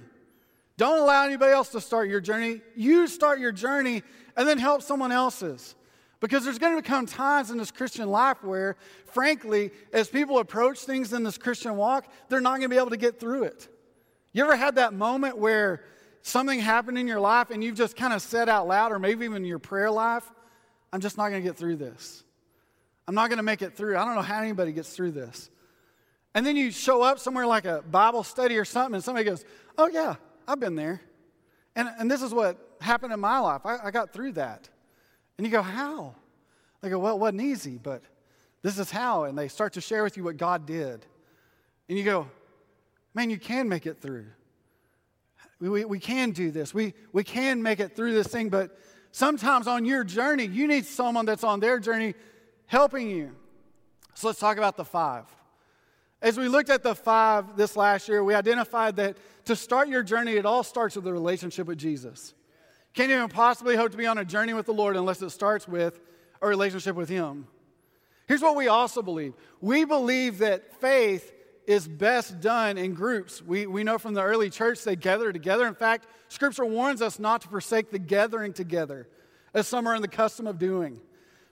Don't 0.77 0.99
allow 0.99 1.25
anybody 1.25 1.53
else 1.53 1.69
to 1.69 1.81
start 1.81 2.07
your 2.07 2.21
journey. 2.21 2.61
You 2.75 3.07
start 3.07 3.39
your 3.39 3.51
journey 3.51 4.03
and 4.35 4.47
then 4.47 4.59
help 4.59 4.83
someone 4.83 5.11
else's. 5.11 5.73
Because 6.19 6.43
there's 6.43 6.57
going 6.57 6.75
to 6.75 6.81
become 6.81 7.05
times 7.05 7.51
in 7.51 7.57
this 7.57 7.69
Christian 7.69 8.09
life 8.09 8.43
where, 8.43 8.75
frankly, 9.05 9.71
as 9.93 10.07
people 10.07 10.39
approach 10.39 10.79
things 10.79 11.13
in 11.13 11.23
this 11.23 11.37
Christian 11.37 11.77
walk, 11.77 12.11
they're 12.29 12.41
not 12.41 12.57
going 12.57 12.63
to 12.63 12.69
be 12.69 12.77
able 12.77 12.89
to 12.89 12.97
get 12.97 13.19
through 13.19 13.43
it. 13.43 13.67
You 14.33 14.43
ever 14.43 14.55
had 14.55 14.75
that 14.75 14.93
moment 14.93 15.37
where 15.37 15.83
something 16.23 16.59
happened 16.59 16.97
in 16.97 17.07
your 17.07 17.19
life 17.19 17.51
and 17.51 17.63
you've 17.63 17.75
just 17.75 17.95
kind 17.95 18.13
of 18.13 18.21
said 18.21 18.49
out 18.49 18.67
loud, 18.67 18.91
or 18.91 18.99
maybe 18.99 19.25
even 19.25 19.37
in 19.37 19.45
your 19.45 19.59
prayer 19.59 19.91
life, 19.91 20.29
I'm 20.91 21.01
just 21.01 21.17
not 21.17 21.29
going 21.29 21.41
to 21.41 21.47
get 21.47 21.57
through 21.57 21.75
this. 21.75 22.23
I'm 23.07 23.15
not 23.15 23.29
going 23.29 23.37
to 23.37 23.43
make 23.43 23.61
it 23.61 23.75
through. 23.75 23.97
I 23.97 24.03
don't 24.03 24.15
know 24.15 24.21
how 24.21 24.41
anybody 24.41 24.71
gets 24.71 24.93
through 24.93 25.11
this. 25.11 25.49
And 26.33 26.45
then 26.45 26.55
you 26.55 26.71
show 26.71 27.01
up 27.01 27.19
somewhere 27.19 27.45
like 27.45 27.65
a 27.65 27.81
Bible 27.81 28.23
study 28.23 28.57
or 28.57 28.65
something, 28.65 28.95
and 28.95 29.03
somebody 29.03 29.25
goes, 29.25 29.45
Oh, 29.77 29.87
yeah, 29.87 30.15
I've 30.47 30.59
been 30.59 30.75
there. 30.75 31.01
And, 31.75 31.89
and 31.99 32.09
this 32.09 32.21
is 32.21 32.33
what 32.33 32.57
happened 32.81 33.13
in 33.13 33.19
my 33.19 33.39
life. 33.39 33.61
I, 33.65 33.77
I 33.85 33.91
got 33.91 34.11
through 34.11 34.33
that. 34.33 34.69
And 35.37 35.45
you 35.45 35.51
go, 35.51 35.61
How? 35.61 36.15
They 36.81 36.89
go, 36.89 36.99
Well, 36.99 37.15
it 37.15 37.19
wasn't 37.19 37.41
easy, 37.41 37.77
but 37.81 38.01
this 38.61 38.79
is 38.79 38.91
how. 38.91 39.25
And 39.25 39.37
they 39.37 39.47
start 39.47 39.73
to 39.73 39.81
share 39.81 40.03
with 40.03 40.17
you 40.17 40.23
what 40.23 40.37
God 40.37 40.65
did. 40.65 41.05
And 41.89 41.97
you 41.97 42.03
go, 42.03 42.27
Man, 43.13 43.29
you 43.29 43.37
can 43.37 43.69
make 43.69 43.85
it 43.85 44.01
through. 44.01 44.25
We, 45.59 45.69
we, 45.69 45.85
we 45.85 45.99
can 45.99 46.31
do 46.31 46.51
this. 46.51 46.73
We, 46.73 46.93
we 47.13 47.23
can 47.23 47.63
make 47.63 47.79
it 47.79 47.95
through 47.95 48.13
this 48.13 48.27
thing, 48.27 48.49
but 48.49 48.77
sometimes 49.11 49.67
on 49.67 49.85
your 49.85 50.03
journey, 50.03 50.45
you 50.45 50.67
need 50.67 50.85
someone 50.85 51.25
that's 51.25 51.43
on 51.43 51.59
their 51.59 51.79
journey 51.79 52.13
helping 52.67 53.09
you. 53.09 53.35
So 54.13 54.27
let's 54.27 54.39
talk 54.39 54.57
about 54.57 54.77
the 54.77 54.85
five. 54.85 55.25
As 56.21 56.37
we 56.37 56.47
looked 56.47 56.69
at 56.69 56.83
the 56.83 56.95
five 56.95 57.55
this 57.55 57.75
last 57.75 58.07
year, 58.07 58.23
we 58.23 58.33
identified 58.33 58.95
that 58.97 59.17
to 59.45 59.55
start 59.55 59.87
your 59.87 60.03
journey, 60.03 60.33
it 60.33 60.45
all 60.45 60.63
starts 60.63 60.95
with 60.95 61.07
a 61.07 61.13
relationship 61.13 61.67
with 61.67 61.77
Jesus. 61.77 62.33
Can't 62.97 63.11
even 63.11 63.29
possibly 63.29 63.75
hope 63.75 63.91
to 63.91 63.97
be 63.97 64.07
on 64.07 64.17
a 64.17 64.25
journey 64.25 64.55
with 64.55 64.65
the 64.65 64.73
Lord 64.73 64.95
unless 64.95 65.21
it 65.21 65.29
starts 65.29 65.67
with 65.67 65.99
a 66.41 66.47
relationship 66.47 66.95
with 66.95 67.09
Him. 67.09 67.45
Here's 68.27 68.41
what 68.41 68.55
we 68.55 68.69
also 68.69 69.03
believe 69.03 69.35
we 69.61 69.85
believe 69.85 70.39
that 70.39 70.81
faith 70.81 71.31
is 71.67 71.87
best 71.87 72.41
done 72.41 72.75
in 72.79 72.95
groups. 72.95 73.39
We, 73.39 73.67
we 73.67 73.83
know 73.83 73.99
from 73.99 74.15
the 74.15 74.23
early 74.23 74.49
church 74.49 74.83
they 74.83 74.95
gather 74.95 75.31
together. 75.31 75.67
In 75.67 75.75
fact, 75.75 76.07
Scripture 76.27 76.65
warns 76.65 77.03
us 77.03 77.19
not 77.19 77.41
to 77.41 77.49
forsake 77.49 77.91
the 77.91 77.99
gathering 77.99 78.51
together, 78.51 79.07
as 79.53 79.67
some 79.67 79.85
are 79.85 79.93
in 79.93 80.01
the 80.01 80.07
custom 80.07 80.47
of 80.47 80.57
doing. 80.57 80.99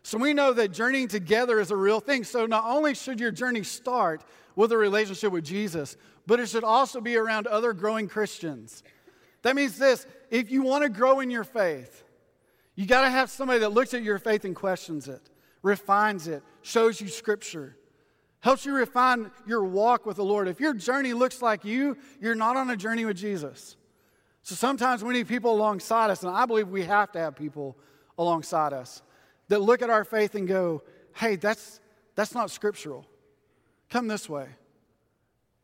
So 0.02 0.18
we 0.18 0.34
know 0.34 0.52
that 0.52 0.72
journeying 0.72 1.10
together 1.10 1.60
is 1.60 1.70
a 1.70 1.76
real 1.76 2.00
thing. 2.00 2.24
So 2.24 2.48
not 2.48 2.64
only 2.66 2.96
should 2.96 3.20
your 3.20 3.30
journey 3.30 3.62
start 3.62 4.24
with 4.56 4.72
a 4.72 4.78
relationship 4.78 5.32
with 5.32 5.46
Jesus, 5.46 5.96
but 6.26 6.40
it 6.40 6.50
should 6.50 6.64
also 6.64 7.02
be 7.02 7.18
around 7.18 7.46
other 7.46 7.72
growing 7.72 8.08
Christians. 8.08 8.82
That 9.46 9.56
means 9.56 9.78
this 9.78 10.08
if 10.32 10.50
you 10.50 10.64
want 10.64 10.86
to 10.86 10.90
grow 10.90 11.20
in 11.20 11.30
your 11.30 11.44
faith, 11.44 12.04
you 12.74 12.88
got 12.88 13.02
to 13.02 13.12
have 13.12 13.30
somebody 13.30 13.60
that 13.60 13.74
looks 13.74 13.94
at 13.94 14.02
your 14.02 14.18
faith 14.18 14.44
and 14.44 14.56
questions 14.56 15.08
it, 15.08 15.22
refines 15.62 16.28
it, 16.28 16.42
shows 16.64 17.00
you 17.00 17.08
scripture, 17.08 17.78
helps 18.40 18.66
you 18.66 18.74
refine 18.74 19.30
your 19.46 19.64
walk 19.64 20.08
with 20.08 20.18
the 20.18 20.26
Lord. 20.26 20.48
If 20.48 20.60
your 20.60 20.74
journey 20.74 21.14
looks 21.14 21.44
like 21.44 21.64
you, 21.64 21.96
you're 22.20 22.34
not 22.34 22.58
on 22.58 22.72
a 22.72 22.76
journey 22.76 23.06
with 23.06 23.18
Jesus. 23.18 23.78
So 24.42 24.56
sometimes 24.56 25.04
we 25.04 25.14
need 25.14 25.28
people 25.28 25.54
alongside 25.54 26.10
us, 26.10 26.24
and 26.24 26.36
I 26.36 26.48
believe 26.48 26.70
we 26.70 26.84
have 26.86 27.12
to 27.12 27.20
have 27.20 27.36
people 27.36 27.78
alongside 28.18 28.74
us 28.74 29.04
that 29.50 29.60
look 29.60 29.84
at 29.84 29.92
our 29.92 30.04
faith 30.04 30.34
and 30.34 30.48
go, 30.48 30.82
hey, 31.14 31.36
that's, 31.36 31.80
that's 32.16 32.34
not 32.34 32.50
scriptural. 32.50 33.06
Come 33.92 34.08
this 34.08 34.28
way. 34.28 34.48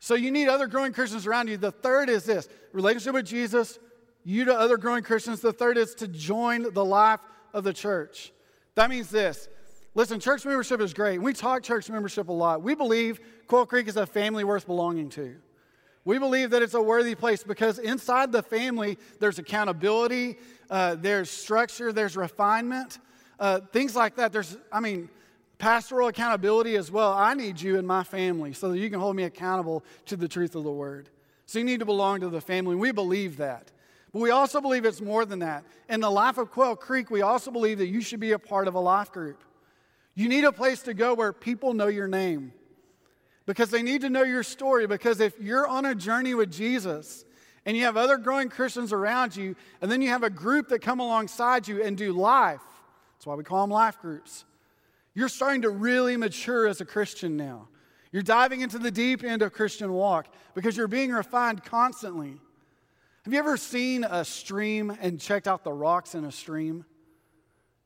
So 0.04 0.16
you 0.16 0.32
need 0.32 0.48
other 0.48 0.66
growing 0.66 0.94
Christians 0.94 1.28
around 1.28 1.48
you. 1.48 1.58
The 1.58 1.72
third 1.72 2.10
is 2.10 2.24
this 2.24 2.50
relationship 2.74 3.14
with 3.14 3.28
Jesus, 3.28 3.78
you 4.24 4.46
to 4.46 4.54
other 4.54 4.76
growing 4.76 5.04
Christians. 5.04 5.42
The 5.42 5.54
third 5.54 5.78
is 5.78 5.94
to 5.96 6.08
join 6.08 6.74
the 6.74 6.84
life 6.84 7.20
of 7.54 7.64
the 7.64 7.72
church. 7.72 8.34
That 8.74 8.90
means 8.90 9.12
this. 9.12 9.48
Listen, 9.94 10.20
church 10.20 10.44
membership 10.44 10.82
is 10.82 10.96
great. 10.96 11.22
We 11.22 11.34
talk 11.34 11.62
church 11.62 11.88
membership 11.88 12.30
a 12.30 12.32
lot. 12.32 12.64
We 12.64 12.74
believe 12.74 13.20
Quail 13.46 13.68
Creek 13.68 13.88
is 13.88 13.96
a 13.96 14.08
family 14.08 14.44
worth 14.44 14.66
belonging 14.66 15.10
to. 15.12 15.36
We 16.04 16.18
believe 16.18 16.50
that 16.50 16.64
it's 16.64 16.74
a 16.74 16.82
worthy 16.82 17.14
place 17.14 17.44
because 17.44 17.78
inside 17.78 18.32
the 18.32 18.42
family, 18.42 18.98
there's 19.20 19.38
accountability, 19.38 20.38
uh, 20.72 20.96
there's 20.96 21.30
structure, 21.30 21.94
there's 21.94 22.18
refinement, 22.18 22.98
uh, 23.40 23.60
things 23.72 23.96
like 23.96 24.16
that. 24.16 24.34
There's, 24.34 24.58
I 24.72 24.80
mean, 24.80 25.10
pastoral 25.62 26.08
accountability 26.08 26.76
as 26.76 26.92
well. 26.92 27.14
I 27.14 27.36
need 27.36 27.62
you 27.62 27.78
in 27.78 27.86
my 27.86 28.04
family 28.04 28.52
so 28.52 28.72
that 28.72 28.80
you 28.80 28.90
can 28.90 29.00
hold 29.00 29.16
me 29.16 29.24
accountable 29.24 29.84
to 30.08 30.18
the 30.18 30.28
truth 30.28 30.56
of 30.56 30.64
the 30.64 30.72
word. 30.72 31.08
So 31.46 31.60
you 31.60 31.66
need 31.66 31.82
to 31.82 31.86
belong 31.86 32.22
to 32.22 32.30
the 32.30 32.42
family. 32.42 32.76
We 32.76 32.92
believe 32.92 33.38
that. 33.38 33.72
But 34.12 34.20
we 34.22 34.32
also 34.32 34.60
believe 34.60 34.86
it's 34.86 35.02
more 35.02 35.24
than 35.24 35.40
that. 35.40 35.64
In 35.88 36.02
the 36.02 36.10
life 36.10 36.40
of 36.40 36.50
Quail 36.50 36.76
Creek, 36.76 37.12
we 37.12 37.22
also 37.22 37.52
believe 37.52 37.78
that 37.78 37.88
you 37.88 38.02
should 38.02 38.20
be 38.20 38.32
a 38.32 38.40
part 38.40 38.68
of 38.68 38.74
a 38.74 38.80
life 38.80 39.12
group. 39.12 39.44
You 40.16 40.28
need 40.28 40.46
a 40.46 40.52
place 40.52 40.82
to 40.84 40.96
go 40.96 41.14
where 41.14 41.32
people 41.32 41.76
know 41.76 41.88
your 41.88 42.08
name 42.08 42.54
because 43.46 43.70
they 43.70 43.84
need 43.84 44.02
to 44.02 44.10
know 44.10 44.24
your 44.24 44.44
story. 44.44 44.88
Because 44.88 45.20
if 45.20 45.40
you're 45.40 45.68
on 45.68 45.86
a 45.86 45.94
journey 45.94 46.34
with 46.34 46.52
Jesus 46.52 47.24
and 47.68 47.78
you 47.78 47.84
have 47.84 47.98
other 47.98 48.18
growing 48.18 48.50
Christians 48.50 48.92
around 48.92 49.36
you, 49.36 49.56
and 49.80 49.92
then 49.92 50.02
you 50.02 50.10
have 50.10 50.24
a 50.24 50.30
group 50.32 50.70
that 50.70 50.82
come 50.82 51.00
alongside 51.00 51.68
you 51.68 51.84
and 51.84 51.96
do 51.96 52.14
life, 52.14 52.62
that's 53.14 53.28
why 53.28 53.36
we 53.36 53.44
call 53.44 53.62
them 53.62 53.70
life 53.70 54.00
groups. 54.02 54.44
You're 55.14 55.30
starting 55.30 55.64
to 55.64 55.70
really 55.70 56.16
mature 56.18 56.68
as 56.68 56.82
a 56.82 56.86
Christian 56.86 57.36
now. 57.36 57.68
You're 58.12 58.24
diving 58.24 58.62
into 58.62 58.78
the 58.78 58.92
deep 58.92 59.24
end 59.24 59.42
of 59.42 59.54
Christian 59.54 59.92
walk 59.94 60.34
because 60.54 60.76
you're 60.76 60.88
being 60.88 61.12
refined 61.12 61.64
constantly. 61.64 62.38
Have 63.24 63.34
you 63.34 63.40
ever 63.40 63.56
seen 63.56 64.04
a 64.04 64.26
stream 64.26 64.96
and 65.02 65.20
checked 65.20 65.48
out 65.48 65.64
the 65.64 65.72
rocks 65.72 66.16
in 66.16 66.26
a 66.26 66.32
stream? 66.32 66.86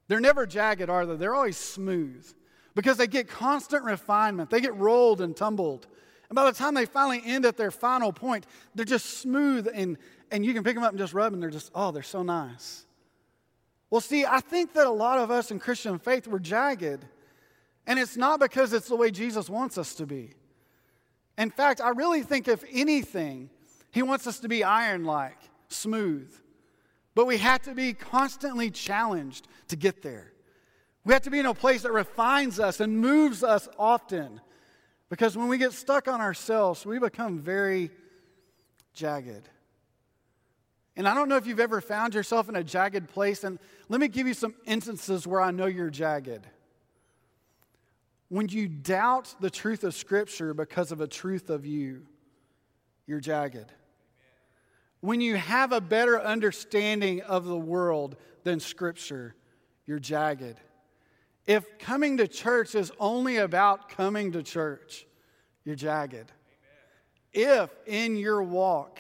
They're 0.08 0.20
never 0.20 0.46
jagged, 0.46 0.90
are 0.90 1.06
they? 1.06 1.16
They're 1.16 1.36
always 1.36 1.58
smooth 1.58 2.26
because 2.74 2.98
they 2.98 3.08
get 3.08 3.28
constant 3.28 3.84
refinement. 3.84 4.50
They 4.50 4.62
get 4.62 4.76
rolled 4.76 5.22
and 5.22 5.36
tumbled. 5.36 5.88
And 6.30 6.36
by 6.36 6.46
the 6.46 6.58
time 6.58 6.74
they 6.74 6.86
finally 6.86 7.22
end 7.24 7.46
at 7.46 7.58
their 7.58 7.72
final 7.72 8.12
point, 8.12 8.46
they're 8.74 8.86
just 8.86 9.20
smooth 9.20 9.68
and, 9.74 9.98
and 10.32 10.46
you 10.46 10.54
can 10.54 10.64
pick 10.64 10.76
them 10.76 10.84
up 10.84 10.92
and 10.92 11.00
just 11.00 11.14
rub 11.14 11.32
them. 11.32 11.42
They're 11.42 11.50
just, 11.50 11.72
oh, 11.76 11.92
they're 11.92 12.04
so 12.04 12.24
nice. 12.24 12.86
Well, 13.90 14.02
see, 14.02 14.26
I 14.26 14.40
think 14.40 14.74
that 14.74 14.88
a 14.88 14.92
lot 14.92 15.20
of 15.20 15.32
us 15.32 15.52
in 15.52 15.60
Christian 15.60 16.00
faith 16.00 16.28
were 16.28 16.40
jagged. 16.40 17.06
And 17.88 18.00
it's 18.00 18.18
not 18.18 18.40
because 18.40 18.74
it's 18.74 18.88
the 18.88 18.96
way 18.96 19.12
Jesus 19.12 19.50
wants 19.50 19.78
us 19.78 19.96
to 19.96 20.06
be. 20.06 20.34
In 21.38 21.50
fact, 21.52 21.82
I 21.82 21.90
really 21.90 22.24
think, 22.24 22.48
if 22.48 22.64
anything, 22.72 23.50
He 23.92 24.02
wants 24.02 24.26
us 24.28 24.40
to 24.40 24.48
be 24.48 24.64
iron 24.64 25.04
like, 25.04 25.38
smooth. 25.68 26.34
But 27.14 27.26
we 27.26 27.38
have 27.38 27.62
to 27.64 27.74
be 27.74 27.94
constantly 27.94 28.72
challenged 28.72 29.48
to 29.70 29.76
get 29.76 30.02
there. 30.02 30.34
We 31.04 31.14
have 31.14 31.22
to 31.24 31.30
be 31.30 31.40
in 31.40 31.46
a 31.46 31.54
place 31.54 31.84
that 31.84 31.92
refines 31.92 32.60
us 32.60 32.80
and 32.80 33.00
moves 33.00 33.44
us 33.44 33.70
often. 33.78 34.42
Because 35.10 35.38
when 35.38 35.48
we 35.48 35.58
get 35.58 35.72
stuck 35.74 36.08
on 36.08 36.20
ourselves, 36.20 36.86
we 36.86 36.98
become 37.00 37.40
very 37.40 37.92
jagged. 38.94 39.48
And 40.98 41.08
I 41.08 41.14
don't 41.14 41.30
know 41.30 41.36
if 41.36 41.46
you've 41.46 41.60
ever 41.60 41.82
found 41.82 42.16
yourself 42.16 42.50
in 42.50 42.56
a 42.56 42.64
jagged 42.64 43.10
place. 43.10 43.44
And 43.44 43.60
let 43.88 44.02
me 44.02 44.08
give 44.08 44.28
you 44.28 44.34
some 44.34 44.56
instances 44.66 45.28
where 45.28 45.42
I 45.42 45.52
know 45.52 45.68
you're 45.68 45.90
jagged. 45.90 46.48
When 48.30 48.50
you 48.50 48.68
doubt 48.68 49.36
the 49.40 49.50
truth 49.50 49.84
of 49.84 49.94
Scripture 49.94 50.54
because 50.54 50.92
of 50.92 51.02
a 51.02 51.08
truth 51.08 51.50
of 51.50 51.66
you, 51.66 52.06
you're 53.06 53.20
jagged. 53.20 53.72
When 55.02 55.22
you 55.22 55.36
have 55.36 55.72
a 55.72 55.82
better 55.82 56.20
understanding 56.20 57.22
of 57.22 57.46
the 57.46 57.58
world 57.58 58.16
than 58.44 58.60
Scripture, 58.60 59.36
you're 59.86 60.00
jagged. 60.00 60.60
If 61.46 61.78
coming 61.78 62.18
to 62.18 62.28
church 62.28 62.74
is 62.74 62.92
only 63.00 63.38
about 63.38 63.90
coming 63.90 64.32
to 64.32 64.42
church, 64.42 65.06
you're 65.64 65.76
jagged. 65.76 66.32
If 67.32 67.70
in 67.86 68.16
your 68.16 68.42
walk 68.42 69.00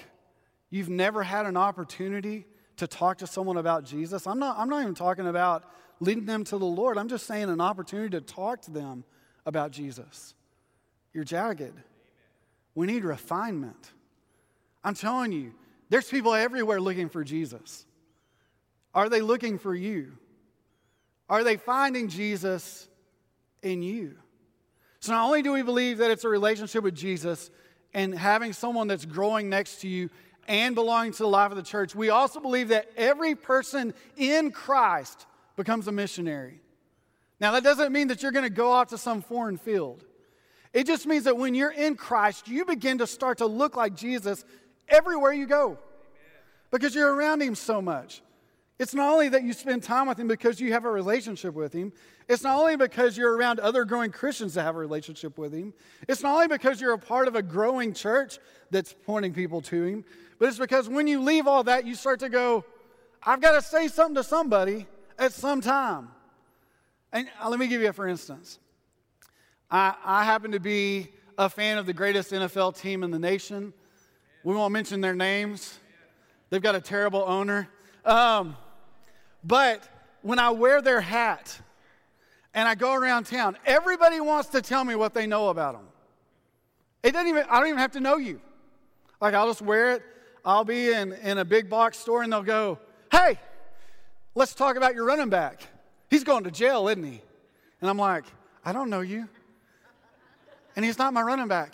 you've 0.69 0.89
never 0.89 1.23
had 1.23 1.47
an 1.47 1.57
opportunity 1.57 2.45
to 2.77 2.85
talk 2.85 3.19
to 3.19 3.27
someone 3.27 3.57
about 3.57 3.85
Jesus, 3.85 4.27
I'm 4.27 4.37
not, 4.37 4.59
I'm 4.59 4.69
not 4.69 4.83
even 4.83 4.93
talking 4.93 5.25
about 5.25 5.63
leading 5.99 6.25
them 6.25 6.43
to 6.43 6.57
the 6.59 6.65
Lord. 6.65 6.99
I'm 6.99 7.07
just 7.07 7.25
saying 7.25 7.49
an 7.49 7.61
opportunity 7.61 8.09
to 8.11 8.21
talk 8.21 8.61
to 8.63 8.71
them 8.71 9.03
about 9.45 9.71
Jesus. 9.71 10.33
You're 11.13 11.23
jagged. 11.23 11.73
We 12.73 12.87
need 12.87 13.03
refinement. 13.03 13.91
I'm 14.83 14.95
telling 14.95 15.31
you, 15.31 15.53
there's 15.89 16.07
people 16.07 16.33
everywhere 16.33 16.81
looking 16.81 17.09
for 17.09 17.23
Jesus. 17.23 17.85
Are 18.93 19.09
they 19.09 19.21
looking 19.21 19.57
for 19.57 19.73
you? 19.73 20.13
Are 21.29 21.43
they 21.43 21.57
finding 21.57 22.07
Jesus 22.07 22.87
in 23.61 23.81
you? 23.81 24.15
So, 24.99 25.13
not 25.13 25.25
only 25.25 25.41
do 25.41 25.51
we 25.51 25.61
believe 25.61 25.99
that 25.99 26.11
it's 26.11 26.23
a 26.23 26.29
relationship 26.29 26.83
with 26.83 26.95
Jesus 26.95 27.51
and 27.93 28.17
having 28.17 28.53
someone 28.53 28.87
that's 28.87 29.05
growing 29.05 29.49
next 29.49 29.81
to 29.81 29.87
you 29.87 30.09
and 30.47 30.75
belonging 30.75 31.11
to 31.13 31.19
the 31.19 31.27
life 31.27 31.51
of 31.51 31.57
the 31.57 31.63
church, 31.63 31.95
we 31.95 32.09
also 32.09 32.39
believe 32.39 32.69
that 32.69 32.89
every 32.97 33.35
person 33.35 33.93
in 34.17 34.51
Christ 34.51 35.25
becomes 35.55 35.87
a 35.87 35.91
missionary. 35.91 36.59
Now, 37.39 37.51
that 37.51 37.63
doesn't 37.63 37.91
mean 37.91 38.07
that 38.07 38.23
you're 38.23 38.31
going 38.31 38.43
to 38.43 38.49
go 38.49 38.73
out 38.73 38.89
to 38.89 38.97
some 38.97 39.21
foreign 39.21 39.57
field. 39.57 40.03
It 40.73 40.87
just 40.87 41.05
means 41.05 41.25
that 41.25 41.37
when 41.37 41.55
you're 41.55 41.71
in 41.71 41.95
Christ, 41.95 42.47
you 42.47 42.65
begin 42.65 42.97
to 42.99 43.07
start 43.07 43.39
to 43.39 43.45
look 43.45 43.75
like 43.75 43.95
Jesus 43.95 44.43
everywhere 44.87 45.33
you 45.33 45.45
go 45.45 45.77
because 46.71 46.93
you're 46.93 47.13
around 47.13 47.41
Him 47.41 47.55
so 47.55 47.81
much. 47.81 48.21
It's 48.77 48.93
not 48.93 49.13
only 49.13 49.29
that 49.29 49.43
you 49.43 49.53
spend 49.53 49.83
time 49.83 50.07
with 50.07 50.19
him 50.19 50.27
because 50.27 50.59
you 50.59 50.73
have 50.73 50.83
a 50.83 50.91
relationship 50.91 51.53
with 51.53 51.71
him. 51.71 51.93
It's 52.27 52.43
not 52.43 52.59
only 52.59 52.75
because 52.75 53.17
you're 53.17 53.33
around 53.33 53.61
other 53.61 53.85
growing 53.85 54.11
Christians 54.11 54.55
that 54.55 54.63
have 54.63 54.75
a 54.75 54.79
relationship 54.79 55.37
with 55.37 55.53
him. 55.53 55.73
It's 56.09 56.21
not 56.21 56.33
only 56.33 56.47
because 56.49 56.81
you're 56.81 56.91
a 56.93 56.99
part 56.99 57.29
of 57.29 57.35
a 57.35 57.41
growing 57.41 57.93
church 57.93 58.37
that's 58.71 58.93
pointing 59.05 59.33
people 59.33 59.61
to 59.61 59.83
him, 59.83 60.05
but 60.39 60.49
it's 60.49 60.57
because 60.57 60.89
when 60.89 61.07
you 61.07 61.21
leave 61.21 61.47
all 61.47 61.63
that, 61.63 61.85
you 61.85 61.95
start 61.95 62.19
to 62.19 62.27
go, 62.27 62.65
I've 63.23 63.39
got 63.39 63.53
to 63.53 63.61
say 63.61 63.87
something 63.87 64.15
to 64.15 64.23
somebody 64.23 64.87
at 65.17 65.31
some 65.31 65.61
time. 65.61 66.09
And 67.15 67.29
uh, 67.41 67.47
let 67.49 67.59
me 67.61 67.67
give 67.67 67.81
you 67.81 67.87
a 67.87 67.93
for 67.93 68.07
instance. 68.07 68.59
I, 69.71 69.95
I 70.03 70.25
happen 70.25 70.51
to 70.51 70.59
be 70.59 71.07
a 71.37 71.49
fan 71.49 71.77
of 71.77 71.85
the 71.85 71.93
greatest 71.93 72.31
NFL 72.31 72.77
team 72.77 73.03
in 73.03 73.09
the 73.09 73.17
nation. 73.17 73.73
We 74.43 74.53
won't 74.53 74.73
mention 74.73 74.99
their 74.99 75.15
names. 75.15 75.79
They've 76.49 76.61
got 76.61 76.75
a 76.75 76.81
terrible 76.81 77.23
owner. 77.25 77.69
Um, 78.03 78.57
but 79.45 79.87
when 80.23 80.39
I 80.39 80.49
wear 80.49 80.81
their 80.81 80.99
hat 80.99 81.57
and 82.53 82.67
I 82.67 82.75
go 82.75 82.93
around 82.93 83.27
town, 83.27 83.57
everybody 83.65 84.19
wants 84.19 84.49
to 84.49 84.61
tell 84.61 84.83
me 84.83 84.95
what 84.95 85.13
they 85.13 85.25
know 85.25 85.47
about 85.47 85.75
them. 85.75 85.87
It 87.01 87.13
doesn't 87.13 87.29
even, 87.29 87.45
I 87.49 87.59
don't 87.59 87.69
even 87.69 87.79
have 87.79 87.93
to 87.93 88.01
know 88.01 88.17
you. 88.17 88.41
Like, 89.21 89.33
I'll 89.33 89.47
just 89.47 89.61
wear 89.61 89.93
it. 89.93 90.03
I'll 90.43 90.65
be 90.65 90.91
in, 90.91 91.13
in 91.13 91.37
a 91.37 91.45
big 91.45 91.69
box 91.69 91.97
store 91.97 92.23
and 92.23 92.33
they'll 92.33 92.43
go, 92.43 92.77
Hey, 93.09 93.39
let's 94.35 94.53
talk 94.53 94.75
about 94.75 94.95
your 94.95 95.05
running 95.05 95.29
back. 95.29 95.65
He's 96.09 96.23
going 96.23 96.43
to 96.43 96.51
jail, 96.51 96.87
isn't 96.87 97.03
he? 97.03 97.21
And 97.81 97.89
I'm 97.89 97.97
like, 97.97 98.25
I 98.63 98.73
don't 98.73 98.89
know 98.89 99.01
you. 99.01 99.27
And 100.75 100.83
he's 100.83 100.97
not 100.97 101.13
my 101.13 101.21
running 101.21 101.47
back. 101.47 101.73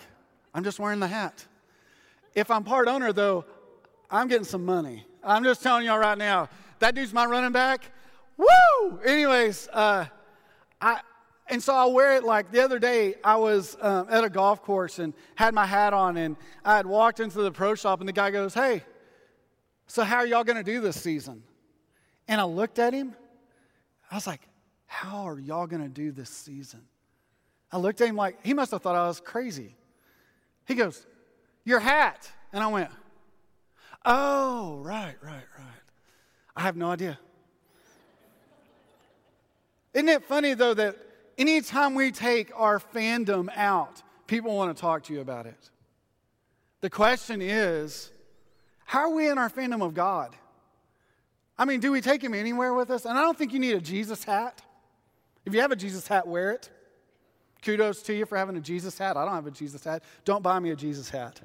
I'm 0.53 0.63
just 0.63 0.79
wearing 0.79 0.99
the 0.99 1.07
hat. 1.07 1.45
If 2.35 2.51
I'm 2.51 2.63
part 2.63 2.87
owner, 2.87 3.13
though, 3.13 3.45
I'm 4.09 4.27
getting 4.27 4.45
some 4.45 4.65
money. 4.65 5.05
I'm 5.23 5.43
just 5.43 5.61
telling 5.63 5.85
y'all 5.85 5.97
right 5.97 6.17
now, 6.17 6.49
that 6.79 6.95
dude's 6.95 7.13
my 7.13 7.25
running 7.25 7.51
back. 7.51 7.91
Woo! 8.37 8.99
Anyways, 9.05 9.67
uh, 9.71 10.05
I 10.79 11.01
and 11.47 11.61
so 11.61 11.75
I'll 11.75 11.91
wear 11.91 12.15
it 12.15 12.23
like 12.23 12.51
the 12.51 12.63
other 12.63 12.79
day. 12.79 13.15
I 13.23 13.35
was 13.35 13.77
um, 13.81 14.07
at 14.09 14.23
a 14.23 14.29
golf 14.29 14.63
course 14.63 14.99
and 14.99 15.13
had 15.35 15.53
my 15.53 15.65
hat 15.65 15.93
on, 15.93 16.15
and 16.17 16.37
I 16.63 16.77
had 16.77 16.85
walked 16.85 17.19
into 17.19 17.41
the 17.41 17.51
pro 17.51 17.75
shop, 17.75 17.99
and 17.99 18.07
the 18.07 18.13
guy 18.13 18.31
goes, 18.31 18.53
"Hey, 18.53 18.83
so 19.87 20.03
how 20.03 20.17
are 20.17 20.25
y'all 20.25 20.45
going 20.45 20.57
to 20.57 20.63
do 20.63 20.81
this 20.81 20.99
season?" 20.99 21.43
And 22.27 22.39
I 22.39 22.45
looked 22.45 22.79
at 22.79 22.93
him. 22.93 23.15
I 24.11 24.15
was 24.15 24.27
like, 24.27 24.41
"How 24.85 25.27
are 25.27 25.39
y'all 25.39 25.65
going 25.65 25.81
to 25.81 25.89
do 25.89 26.11
this 26.11 26.29
season?" 26.29 26.81
I 27.71 27.77
looked 27.77 28.01
at 28.01 28.09
him 28.09 28.15
like 28.15 28.45
he 28.45 28.53
must 28.53 28.71
have 28.71 28.81
thought 28.81 28.95
I 28.95 29.07
was 29.07 29.21
crazy. 29.21 29.75
He 30.65 30.75
goes, 30.75 31.05
Your 31.63 31.79
hat. 31.79 32.29
And 32.53 32.61
I 32.61 32.67
went, 32.67 32.89
Oh, 34.05 34.81
right, 34.83 35.15
right, 35.21 35.43
right. 35.57 35.81
I 36.55 36.61
have 36.61 36.75
no 36.75 36.91
idea. 36.91 37.17
Isn't 39.93 40.09
it 40.09 40.23
funny, 40.23 40.53
though, 40.53 40.73
that 40.73 40.97
anytime 41.37 41.95
we 41.95 42.11
take 42.11 42.51
our 42.55 42.79
fandom 42.79 43.49
out, 43.55 44.01
people 44.27 44.55
want 44.55 44.75
to 44.75 44.79
talk 44.79 45.03
to 45.03 45.13
you 45.13 45.21
about 45.21 45.45
it? 45.45 45.69
The 46.81 46.89
question 46.89 47.41
is, 47.41 48.11
how 48.85 49.01
are 49.01 49.09
we 49.09 49.29
in 49.29 49.37
our 49.37 49.49
fandom 49.49 49.85
of 49.85 49.93
God? 49.93 50.35
I 51.57 51.65
mean, 51.65 51.79
do 51.79 51.91
we 51.91 52.01
take 52.01 52.23
him 52.23 52.33
anywhere 52.33 52.73
with 52.73 52.89
us? 52.89 53.05
And 53.05 53.17
I 53.17 53.21
don't 53.21 53.37
think 53.37 53.53
you 53.53 53.59
need 53.59 53.75
a 53.75 53.81
Jesus 53.81 54.23
hat. 54.23 54.61
If 55.45 55.53
you 55.53 55.61
have 55.61 55.71
a 55.71 55.75
Jesus 55.75 56.07
hat, 56.07 56.27
wear 56.27 56.51
it. 56.51 56.69
Kudos 57.61 58.01
to 58.03 58.13
you 58.13 58.25
for 58.25 58.37
having 58.37 58.57
a 58.57 58.61
Jesus 58.61 58.97
hat. 58.97 59.17
I 59.17 59.25
don't 59.25 59.33
have 59.33 59.47
a 59.47 59.51
Jesus 59.51 59.83
hat. 59.83 60.03
Don't 60.25 60.41
buy 60.41 60.59
me 60.59 60.71
a 60.71 60.75
Jesus 60.75 61.09
hat. 61.09 61.39